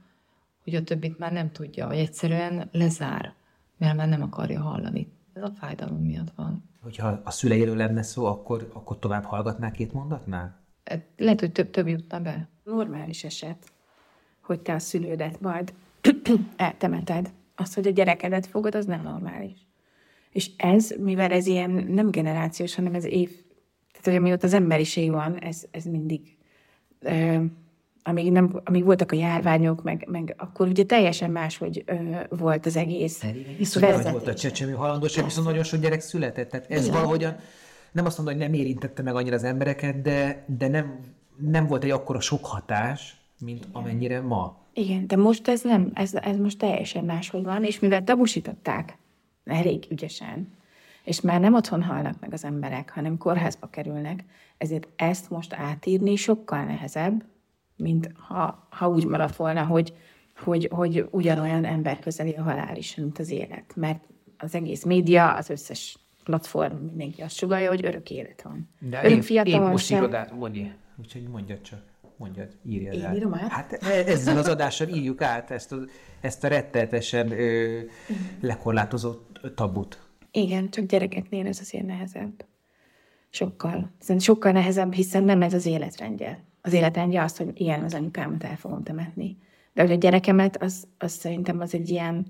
[0.64, 3.34] hogy a többit már nem tudja, vagy egyszerűen lezár,
[3.76, 5.12] mert már nem akarja hallani.
[5.32, 6.70] Ez a fájdalom miatt van.
[6.82, 10.60] Hogyha a szüleiről lenne szó, akkor, akkor tovább hallgatná két mondatnál?
[10.84, 12.48] Hát lehet, hogy több, több jutna be.
[12.64, 13.72] Normális eset,
[14.40, 15.72] hogy te a szülődet majd
[16.56, 17.32] eltemeted.
[17.54, 19.66] Az, hogy a gyerekedet fogod, az nem normális.
[20.30, 23.30] És ez, mivel ez ilyen nem generációs, hanem ez év,
[23.90, 26.36] tehát hogy amióta az emberiség van, ez, ez mindig
[28.02, 31.94] amíg, nem, amíg voltak a járványok, meg, meg akkor ugye teljesen más, hogy ö,
[32.28, 33.24] volt az egész.
[33.58, 36.50] Viszont volt a csecsemő halandóság, viszont nagyon sok gyerek született.
[36.50, 36.94] Tehát ez Igen.
[36.94, 37.36] valahogyan,
[37.92, 40.98] nem azt mondom, hogy nem érintette meg annyira az embereket, de, de nem,
[41.36, 43.70] nem volt egy akkora sok hatás, mint Igen.
[43.72, 44.60] amennyire ma.
[44.74, 48.96] Igen, de most ez nem, ez, ez most teljesen máshogy van, és mivel tabusították
[49.44, 50.52] elég ügyesen,
[51.04, 54.24] és már nem otthon halnak meg az emberek, hanem kórházba kerülnek,
[54.58, 57.24] ezért ezt most átírni sokkal nehezebb,
[57.82, 59.94] mint ha, ha úgy maradt volna, hogy,
[60.36, 63.72] hogy, hogy ugyanolyan ember közeli a halál is, mint az élet.
[63.76, 64.04] Mert
[64.38, 68.68] az egész média, az összes platform, mindenki azt sugalja, hogy örök élet van.
[68.78, 69.98] De örök én, fiatal én most sem...
[69.98, 70.74] irodát, mondja.
[70.96, 71.90] Úgyhogy mondjad csak.
[72.16, 73.16] Mondjad, írjad Én át.
[73.16, 73.50] írom át?
[73.50, 75.76] Hát ezzel az adással írjuk át ezt a,
[76.20, 77.80] ezt a retteltesen ö,
[78.40, 80.00] lekorlátozott tabut.
[80.30, 82.44] Igen, csak gyerekeknél ez azért nehezebb.
[83.32, 83.90] Sokkal.
[84.18, 88.56] Sokkal nehezebb, hiszen nem ez az életrendje az életrendje az, hogy igen, az anyukámat el
[88.56, 89.36] fogom temetni.
[89.72, 92.26] De hogy a gyerekemet, az, az szerintem az egy ilyen,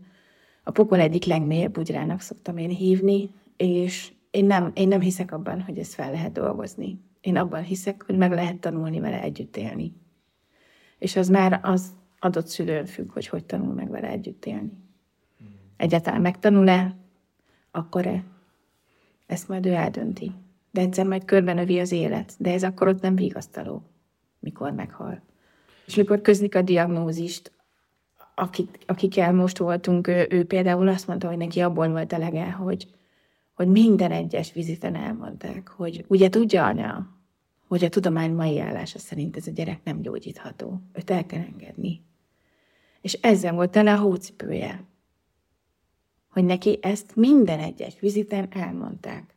[0.62, 5.60] a pokol egyik legmélyebb bugyrának szoktam én hívni, és én nem, én nem hiszek abban,
[5.60, 7.00] hogy ezt fel lehet dolgozni.
[7.20, 9.92] Én abban hiszek, hogy meg lehet tanulni vele együtt élni.
[10.98, 14.72] És az már az adott szülőn függ, hogy hogy tanul meg vele együtt élni.
[15.76, 16.96] Egyáltalán megtanul-e,
[17.70, 18.24] akkor-e?
[19.26, 20.32] Ezt majd ő eldönti.
[20.72, 23.82] De egyszer majd körbenövi az élet, de ez akkor ott nem vigasztaló
[24.42, 25.22] mikor meghal.
[25.86, 27.52] És mikor közlik a diagnózist,
[28.34, 32.94] akik, akikkel most voltunk, ő, ő például azt mondta, hogy neki abból volt elege, hogy,
[33.54, 37.08] hogy minden egyes viziten elmondták, hogy ugye tudja anya,
[37.68, 40.80] hogy a tudomány mai állása szerint ez a gyerek nem gyógyítható.
[40.92, 42.02] Őt el kell engedni.
[43.00, 44.84] És ezzel volt tele a hócipője.
[46.28, 49.31] Hogy neki ezt minden egyes viziten elmondták.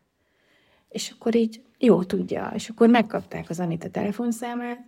[0.95, 2.51] És akkor így jó tudja.
[2.55, 4.85] És akkor megkapták az Anita telefonszámát,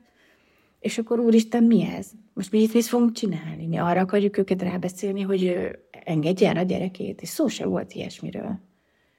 [0.80, 2.12] és akkor úristen, mi ez?
[2.34, 3.66] Most mi itt mit fogunk csinálni?
[3.66, 5.70] Mi arra akarjuk őket rábeszélni, hogy
[6.04, 7.22] engedje el a gyerekét?
[7.22, 8.60] És szó se volt ilyesmiről.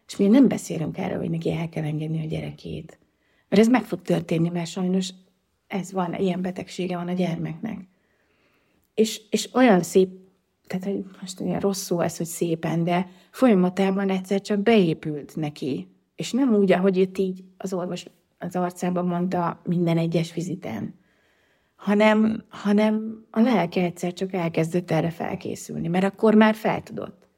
[0.07, 2.99] És mi nem beszélünk erről, hogy neki el kell engedni a gyerekét.
[3.49, 5.11] Mert ez meg fog történni, mert sajnos
[5.67, 7.79] ez van, ilyen betegsége van a gyermeknek.
[8.95, 10.09] És, és olyan szép,
[10.67, 10.89] tehát
[11.21, 15.89] most olyan rossz szó ez, hogy szépen, de folyamatában egyszer csak beépült neki.
[16.19, 18.05] És nem úgy, ahogy itt így az orvos
[18.39, 20.95] az arcában mondta minden egyes viziten,
[21.77, 27.29] hanem, hanem a lelke egyszer csak elkezdett erre felkészülni, mert akkor már feltudott.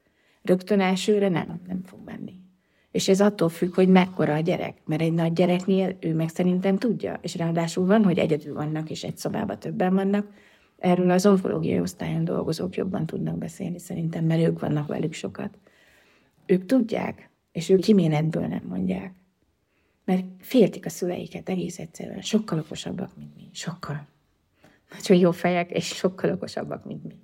[0.41, 2.39] Rögtön elsőre nem, nem fog menni.
[2.91, 6.77] És ez attól függ, hogy mekkora a gyerek, mert egy nagy gyereknél ő meg szerintem
[6.77, 10.27] tudja, és ráadásul van, hogy egyedül vannak, és egy szobában többen vannak,
[10.77, 15.57] erről az onkológiai osztályon dolgozók jobban tudnak beszélni szerintem, mert ők vannak velük sokat.
[16.45, 19.13] Ők tudják, És ők kiménetből nem mondják.
[20.05, 22.21] Mert féltik a szüleiket egész egyszerűen.
[22.21, 23.49] Sokkal okosabbak, mint mi.
[23.53, 24.07] Sokkal.
[24.91, 27.15] Nagyon jó fejek, és sokkal okosabbak, mint mi.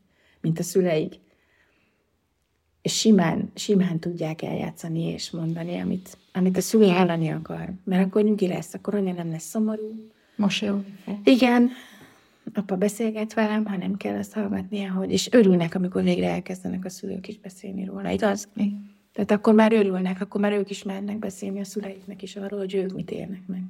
[0.41, 1.19] Mint a szüleik.
[2.81, 7.73] És simán, simán tudják eljátszani és mondani, amit, amit a szülő hallani akar.
[7.83, 10.09] Mert akkor nyugi lesz, akkor anya nem lesz szomorú.
[10.35, 10.93] Mosolyogni.
[11.23, 11.69] Igen,
[12.53, 16.89] apa beszélget velem, ha nem kell azt hallgatnia, hogy, és örülnek, amikor végre elkezdenek a
[16.89, 18.47] szülők is beszélni róla, igaz?
[18.55, 18.86] Igen.
[19.17, 22.75] Tehát akkor már örülnek, akkor már ők is mernek beszélni a szüleiknek is arról, hogy
[22.75, 23.63] ők mit élnek meg.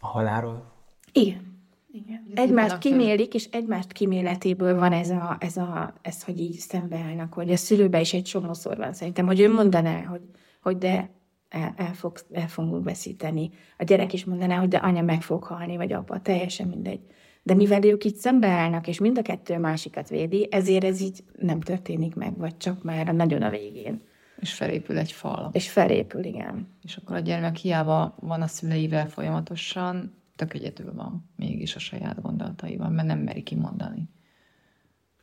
[0.00, 0.72] A halálról?
[1.12, 1.56] Igen.
[1.92, 2.22] Igen.
[2.34, 7.52] Egymást kimélik, és egymást kiméletéből van ez, a, ez, a, ez, hogy így szembeállnak, hogy
[7.52, 10.20] a szülőbe is egy csomószor van szerintem, hogy ő mondaná, hogy,
[10.62, 11.10] hogy de
[11.48, 13.50] el, el, fog, el fogunk veszíteni.
[13.78, 17.00] A gyerek is mondaná, hogy de anya meg fog halni, vagy apa, teljesen mindegy.
[17.42, 21.60] De mivel ők így szembeállnak, és mind a kettő másikat védi, ezért ez így nem
[21.60, 24.06] történik meg, vagy csak már a nagyon a végén.
[24.40, 25.50] És felépül egy fal.
[25.52, 26.68] És felépül, igen.
[26.82, 32.22] És akkor a gyermek hiába van a szüleivel folyamatosan, tök egyedül van mégis a saját
[32.22, 34.08] gondolataival, mert nem meri kimondani.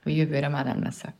[0.03, 1.13] Hogy jövőre már nem leszek.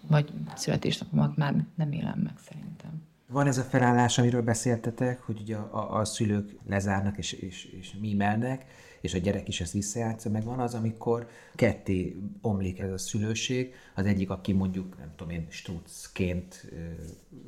[0.00, 3.02] Vagy születésnapomat már nem élem meg szerintem.
[3.26, 7.64] Van ez a felállás, amiről beszéltetek, hogy ugye a, a, a szülők lezárnak és, és,
[7.64, 8.64] és mímelnek,
[9.04, 13.74] és a gyerek is ezt visszajátsza, meg van az, amikor ketté omlik ez a szülőség,
[13.94, 16.70] az egyik, aki mondjuk, nem tudom én, strucként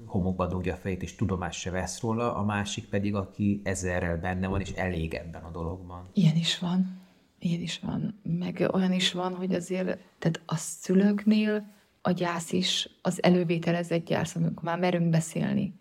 [0.07, 4.47] homokba dugja a fejét, és tudomást se vesz róla, a másik pedig, aki ezerrel benne
[4.47, 6.09] van, és elég ebben a dologban.
[6.13, 7.01] Ilyen is van.
[7.39, 8.21] Ilyen is van.
[8.23, 11.67] Meg olyan is van, hogy azért, tehát a szülőknél
[12.03, 15.75] a gyász is az elővételezett gyász, amikor már merünk beszélni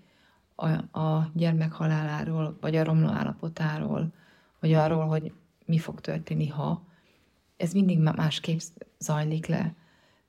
[0.56, 4.14] a, a gyermek haláláról, vagy a romló állapotáról,
[4.60, 5.34] vagy arról, hogy
[5.66, 6.84] mi fog történni, ha.
[7.58, 8.60] Ez mindig má- másképp
[9.00, 9.76] zajlik le,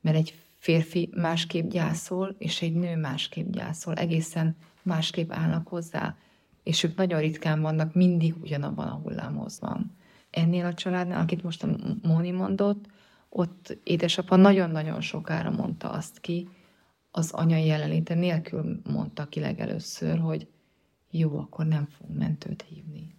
[0.00, 6.16] mert egy férfi másképp gyászol, és egy nő másképp gyászol, egészen másképp állnak hozzá,
[6.62, 9.96] és ők nagyon ritkán vannak mindig ugyanabban a hullámhozban.
[10.30, 12.86] Ennél a családnál, akit most a Móni mondott,
[13.28, 16.48] ott édesapa nagyon-nagyon sokára mondta azt ki,
[17.10, 20.48] az anyai jelenléte nélkül mondta ki legelőször, hogy
[21.10, 23.15] jó, akkor nem fog mentőt hívni.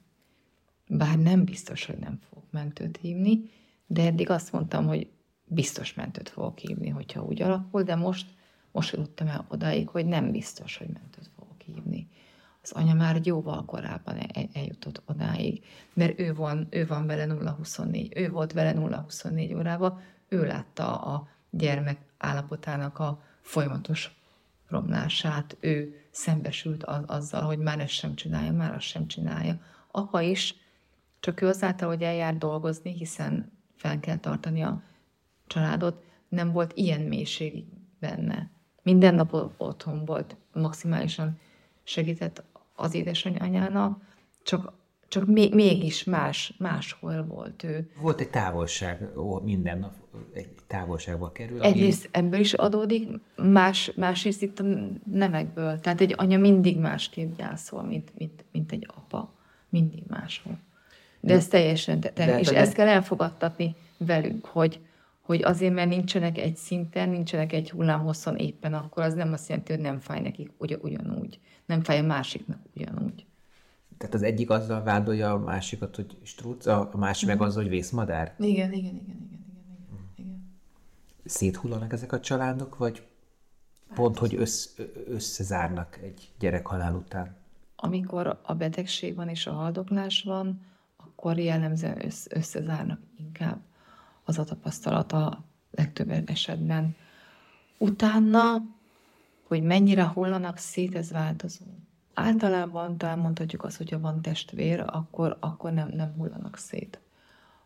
[0.88, 3.50] Bár nem biztos, hogy nem fogok mentőt hívni,
[3.88, 5.10] de eddig azt mondtam, hogy
[5.46, 8.28] biztos mentőt fogok hívni, hogyha úgy alakul, de most,
[8.72, 12.08] most jutottam el odáig, hogy nem biztos, hogy mentőt fogok hívni.
[12.64, 18.18] Az anya már jóval korábban el- eljutott odáig, mert ő van, ő van vele 0-24,
[18.18, 24.16] ő volt vele 0-24 órában, ő látta a gyermek állapotának a folyamatos
[24.68, 29.60] romlását, ő szembesült az, azzal, hogy már ezt sem csinálja, már azt sem csinálja.
[29.92, 30.56] Apa is,
[31.28, 34.82] csak ő azáltal, hogy eljár dolgozni, hiszen fel kell tartani a
[35.48, 37.64] családot, nem volt ilyen mélység
[38.00, 38.50] benne.
[38.84, 41.40] Minden nap otthon volt, maximálisan
[41.84, 42.44] segített
[42.76, 44.02] az édesanyjának,
[44.44, 44.74] csak,
[45.08, 47.90] csak még, mégis más, máshol volt ő.
[48.02, 49.94] Volt egy távolság, ó, minden nap
[50.34, 51.58] egy távolságba kerül.
[51.60, 54.64] ami- Egyrészt ebből is adódik, más, másrészt itt a
[55.12, 55.80] nemekből.
[55.80, 59.34] Tehát egy anya mindig másképp gyászol, mint, mint, mint egy apa.
[59.70, 60.58] Mindig máshol.
[61.20, 64.80] De ez teljesen, te, De te, hát és a- ezt kell elfogadtatni velünk, hogy,
[65.22, 69.72] hogy azért, mert nincsenek egy szinten, nincsenek egy hullámhosszon éppen akkor, az nem azt jelenti,
[69.74, 71.40] hogy nem fáj nekik ugy, ugyanúgy.
[71.66, 73.26] Nem fáj a másiknak ugyanúgy.
[73.98, 78.34] Tehát az egyik azzal vádolja a másikat, hogy struc, a másik meg azzal, hogy vészmadár.
[78.40, 80.16] Igen, igen, igen, igen, igen, igen.
[80.16, 80.54] igen.
[81.26, 83.02] Széthullanak ezek a családok, vagy
[83.96, 84.70] pont, hogy össz,
[85.08, 87.36] összezárnak egy gyerek halál után?
[87.80, 90.62] amikor a betegség van és a haldoklás van,
[91.18, 93.60] akkor jellemzően össz, összezárnak inkább
[94.24, 96.96] az a tapasztalat a legtöbb esetben.
[97.78, 98.64] Utána,
[99.48, 101.66] hogy mennyire hullanak szét, ez változó.
[102.14, 107.00] Általában talán mondhatjuk azt, hogyha van testvér, akkor, akkor nem, nem hullanak szét.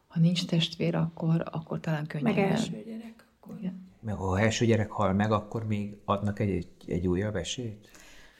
[0.07, 2.51] Ha nincs testvér, akkor, akkor talán Meg könnyebben.
[2.51, 3.25] első gyerek.
[3.39, 3.55] Akkor.
[3.59, 3.89] Igen.
[3.99, 7.89] Meg ha első gyerek hal meg, akkor még adnak egy, egy, egy újabb esélyt?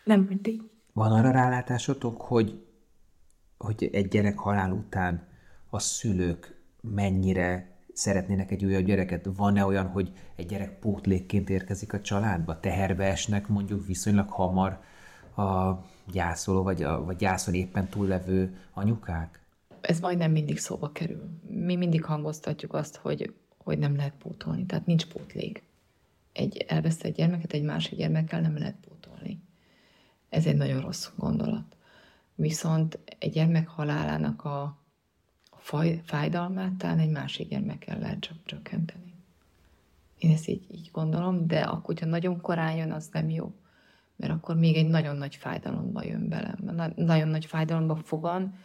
[0.03, 0.61] Nem mindig.
[0.93, 2.65] Van arra rálátásotok, hogy,
[3.61, 5.27] hogy egy gyerek halál után
[5.69, 9.29] a szülők mennyire szeretnének egy újabb gyereket?
[9.35, 12.59] Van-e olyan, hogy egy gyerek pótlékként érkezik a családba?
[12.59, 14.79] Teherbe esnek mondjuk viszonylag hamar
[15.35, 15.71] a
[16.11, 19.41] gyászoló, vagy, a, vagy gyászol éppen túllevő anyukák?
[19.81, 21.29] ez majdnem mindig szóba kerül.
[21.47, 25.63] Mi mindig hangoztatjuk azt, hogy, hogy nem lehet pótolni, tehát nincs pótlék.
[26.33, 29.41] Egy elvesztett gyermeket egy másik gyermekkel nem lehet pótolni.
[30.29, 31.75] Ez egy nagyon rossz gondolat.
[32.35, 34.81] Viszont egy gyermek halálának a,
[35.61, 39.13] faj, fájdalmát talán egy másik gyermekkel lehet csak csökkenteni.
[40.17, 43.53] Én ezt így, így gondolom, de akkor, hogyha nagyon korán jön, az nem jó.
[44.15, 46.55] mert akkor még egy nagyon nagy fájdalomba jön bele.
[46.95, 48.55] Nagyon nagy fájdalomba fogan,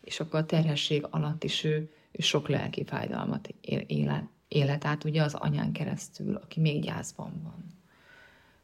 [0.00, 5.04] és akkor a terhesség alatt is ő, ő sok lelki fájdalmat él, él, élet át
[5.04, 7.64] ugye az anyán keresztül, aki még gyászban van.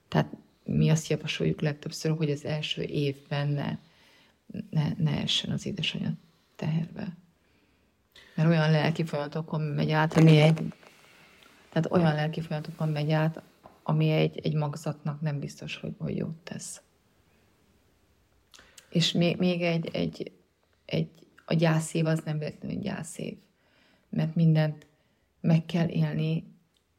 [0.09, 3.79] Tehát mi azt javasoljuk legtöbbször, hogy az első évben ne,
[4.71, 6.13] ne, ne essen az édesanyja
[6.57, 7.17] teherbe.
[8.35, 10.75] Mert olyan lelki folyamatokon megy át, ami egy,
[11.69, 13.43] tehát olyan lelki folyamatokon megy át,
[13.83, 16.83] ami egy, egy magzatnak nem biztos, hogy, hogy jót tesz.
[18.89, 20.33] És még, még egy, egy,
[20.85, 21.09] egy,
[21.47, 23.37] a gyászév az nem véletlenül gyászév,
[24.09, 24.87] mert mindent
[25.41, 26.45] meg kell élni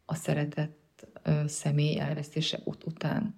[0.06, 3.36] a szeretett ö, személy elvesztése ut- után.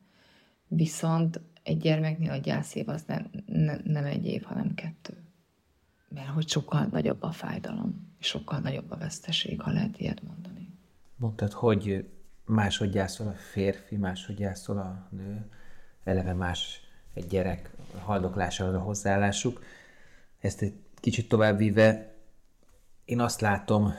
[0.68, 5.14] Viszont egy gyermeknél a gyászév az nem, ne, nem egy év, hanem kettő.
[6.10, 10.70] Mert hogy sokkal nagyobb a fájdalom, és sokkal nagyobb a veszteség, ha lehet ilyet mondani.
[11.16, 12.10] Mondtad, hogy
[12.46, 15.50] máshogy gyászol a férfi, máshogy gyászol a nő,
[16.04, 16.82] eleve más
[17.14, 19.64] egy gyerek haldoklásához a hozzáállásuk.
[20.40, 22.14] Ezt egy kicsit tovább víve,
[23.06, 23.94] én azt látom,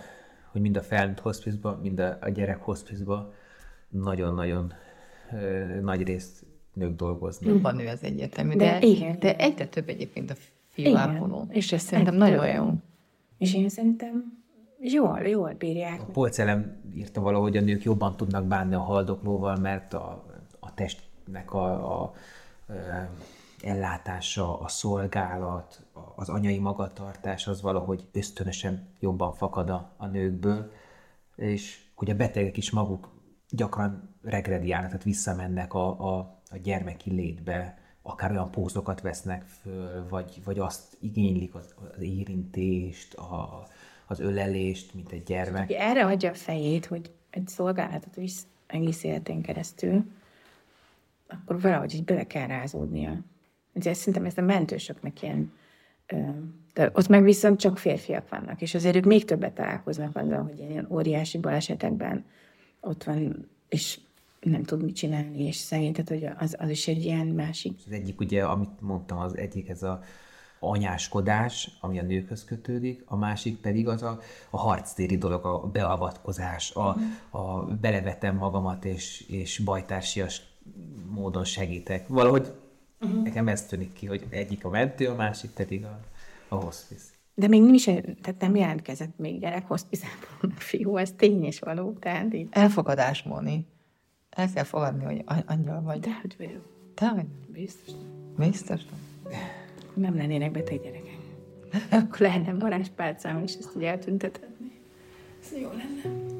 [0.51, 3.27] hogy mind a felnőtt hospice mind a, a gyerek hospice
[3.89, 4.73] nagyon-nagyon
[5.81, 6.46] nagy részt
[6.77, 7.51] nők dolgoznak.
[7.51, 9.19] Jobban nő az egyértelmű, de, de, igen.
[9.19, 10.35] de egyre több egyébként a
[10.69, 11.47] fiú ápoló.
[11.49, 12.71] És ez szerintem nagyon jó.
[13.39, 14.43] És én szerintem
[14.81, 16.01] jól, jól bírják.
[16.01, 20.25] A polcelem írta valahogy, a nők jobban tudnak bánni a haldoklóval, mert a,
[20.61, 22.15] a testnek a, a, a
[23.63, 30.71] ellátása, a szolgálat, az anyai magatartás az valahogy ösztönösen jobban fakad a, a nőkből,
[31.37, 33.09] és hogy a betegek is maguk
[33.51, 40.41] gyakran regrediálnak, tehát visszamennek a, a, a gyermeki létbe, akár olyan pózokat vesznek föl, vagy,
[40.45, 43.67] vagy azt igénylik az, az érintést, a,
[44.07, 45.63] az ölelést, mint egy gyermek.
[45.63, 50.05] Aki erre adja a fejét, hogy egy szolgálatot visz egész életén keresztül,
[51.29, 53.21] akkor valahogy így bele kell rázódnia.
[53.75, 55.53] Ugye szerintem ez a mentősöknek ilyen
[56.75, 60.59] de ott meg viszont csak férfiak vannak, és azért ők még többet találkoznak azzal, hogy
[60.59, 62.25] ilyen óriási balesetekben
[62.81, 64.01] ott van, és
[64.41, 67.79] nem tud mit csinálni, és szegény, tehát hogy az, az is egy ilyen másik.
[67.87, 70.01] Az egyik ugye, amit mondtam, az egyik ez a
[70.59, 76.75] anyáskodás, ami a nőkhöz kötődik, a másik pedig az a, a harctéri dolog, a beavatkozás,
[76.75, 76.97] a,
[77.31, 80.43] a belevetem magamat, és, és bajtársias
[81.11, 82.09] módon segítek.
[82.09, 82.53] Valahogy
[83.01, 83.23] uh-huh.
[83.23, 86.01] nekem ez tűnik ki, hogy egyik a mentő, a másik pedig a,
[86.49, 87.05] a hospice.
[87.35, 90.07] De még nem is, tehát nem jelentkezett még gyerek hospice
[90.57, 91.93] fiú, ez tény és való.
[91.93, 92.49] Tehát így.
[92.51, 93.67] Elfogadás, Móni.
[94.37, 96.01] El kell fogadni, hogy angyal vagy.
[96.01, 96.65] De hogy vagyok.
[96.95, 97.27] Te vagy?
[97.53, 97.95] Biztos.
[98.37, 98.81] Biztos
[99.97, 101.19] nem lennének beteg gyerekek.
[102.03, 104.81] Akkor lenne varázspálcám, és ezt ugye eltüntethetni.
[105.41, 106.35] Ez jó lenne.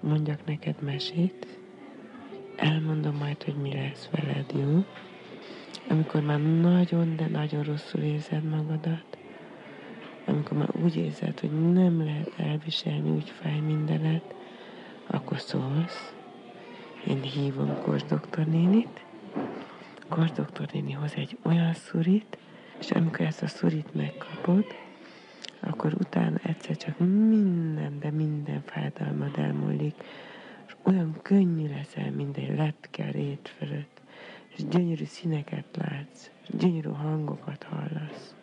[0.00, 1.46] Mondjak neked mesét,
[2.56, 4.84] elmondom majd, hogy mi lesz veled, jó?
[5.88, 9.18] Amikor már nagyon, de nagyon rosszul érzed magadat,
[10.28, 14.34] amikor már úgy érzed, hogy nem lehet elviselni, úgy fáj mindenet,
[15.06, 16.12] akkor szólsz,
[17.06, 19.04] én hívom Kos doktornénit.
[20.08, 22.38] Kos doktornéni hoz egy olyan szurit,
[22.78, 24.64] és amikor ezt a szurit megkapod,
[25.60, 29.94] akkor utána egyszer csak minden, de minden fájdalmad elmúlik,
[30.66, 34.00] és olyan könnyű leszel, mint egy lepke rét fölött,
[34.56, 38.37] és gyönyörű színeket látsz, és gyönyörű hangokat hallasz.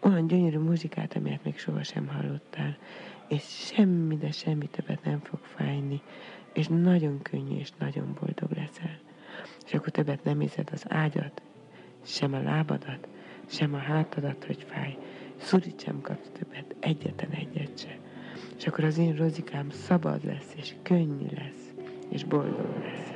[0.00, 2.76] Olyan gyönyörű muzsikát, amelyet még sohasem hallottál,
[3.28, 3.42] és
[3.74, 6.02] semmi, de semmi többet nem fog fájni,
[6.52, 8.98] és nagyon könnyű, és nagyon boldog leszel.
[9.66, 11.42] És akkor többet nem érzed az ágyat,
[12.02, 13.08] sem a lábadat,
[13.46, 14.96] sem a hátadat, hogy fáj.
[15.36, 17.98] Szurit sem kapsz többet, egyetlen egyet se.
[18.56, 21.74] És akkor az én rozikám szabad lesz, és könnyű lesz,
[22.08, 23.12] és boldog lesz.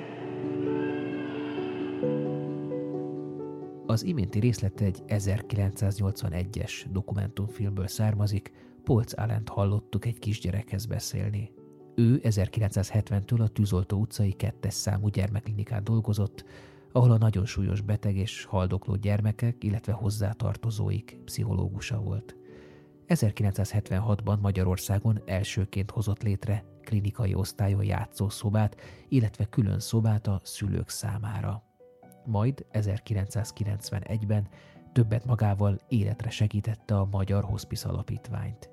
[3.87, 8.53] Az iménti részlet egy 1981-es dokumentumfilmből származik,
[8.85, 11.53] Polc Allent hallottuk egy kisgyerekhez beszélni.
[11.95, 16.45] Ő 1970-től a Tűzoltó utcai kettes számú gyermekklinikán dolgozott,
[16.93, 22.37] ahol a nagyon súlyos beteg és haldokló gyermekek, illetve hozzátartozóik pszichológusa volt.
[23.09, 28.77] 1976-ban Magyarországon elsőként hozott létre klinikai osztályon játszószobát,
[29.09, 31.74] illetve külön szobát a szülők számára.
[32.27, 34.49] Majd 1991-ben
[34.93, 38.71] többet magával életre segítette a Magyar Hospice Alapítványt.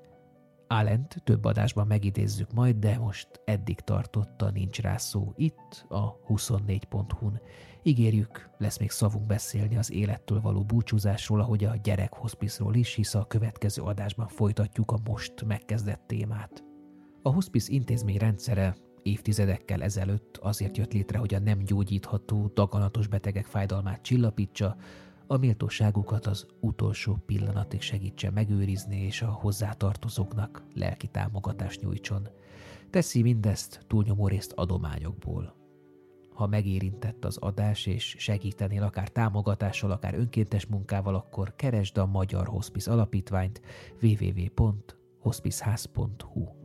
[0.66, 7.40] Állent több adásban megidézzük majd, de most eddig tartotta nincs rá szó itt, a 24.hu-n.
[7.82, 13.14] Ígérjük, lesz még szavunk beszélni az élettől való búcsúzásról, ahogy a gyerek hospice is, hisz
[13.14, 16.64] a következő adásban folytatjuk a most megkezdett témát.
[17.22, 23.46] A hospice intézmény rendszere évtizedekkel ezelőtt azért jött létre, hogy a nem gyógyítható, daganatos betegek
[23.46, 24.76] fájdalmát csillapítsa,
[25.26, 32.28] a méltóságukat az utolsó pillanatig segítse megőrizni, és a hozzátartozóknak lelki támogatást nyújtson.
[32.90, 35.54] Teszi mindezt túlnyomó részt adományokból.
[36.34, 42.46] Ha megérintett az adás, és segítenél akár támogatással, akár önkéntes munkával, akkor keresd a Magyar
[42.46, 43.60] Hospice Alapítványt
[44.02, 46.61] www.hospiceház.hu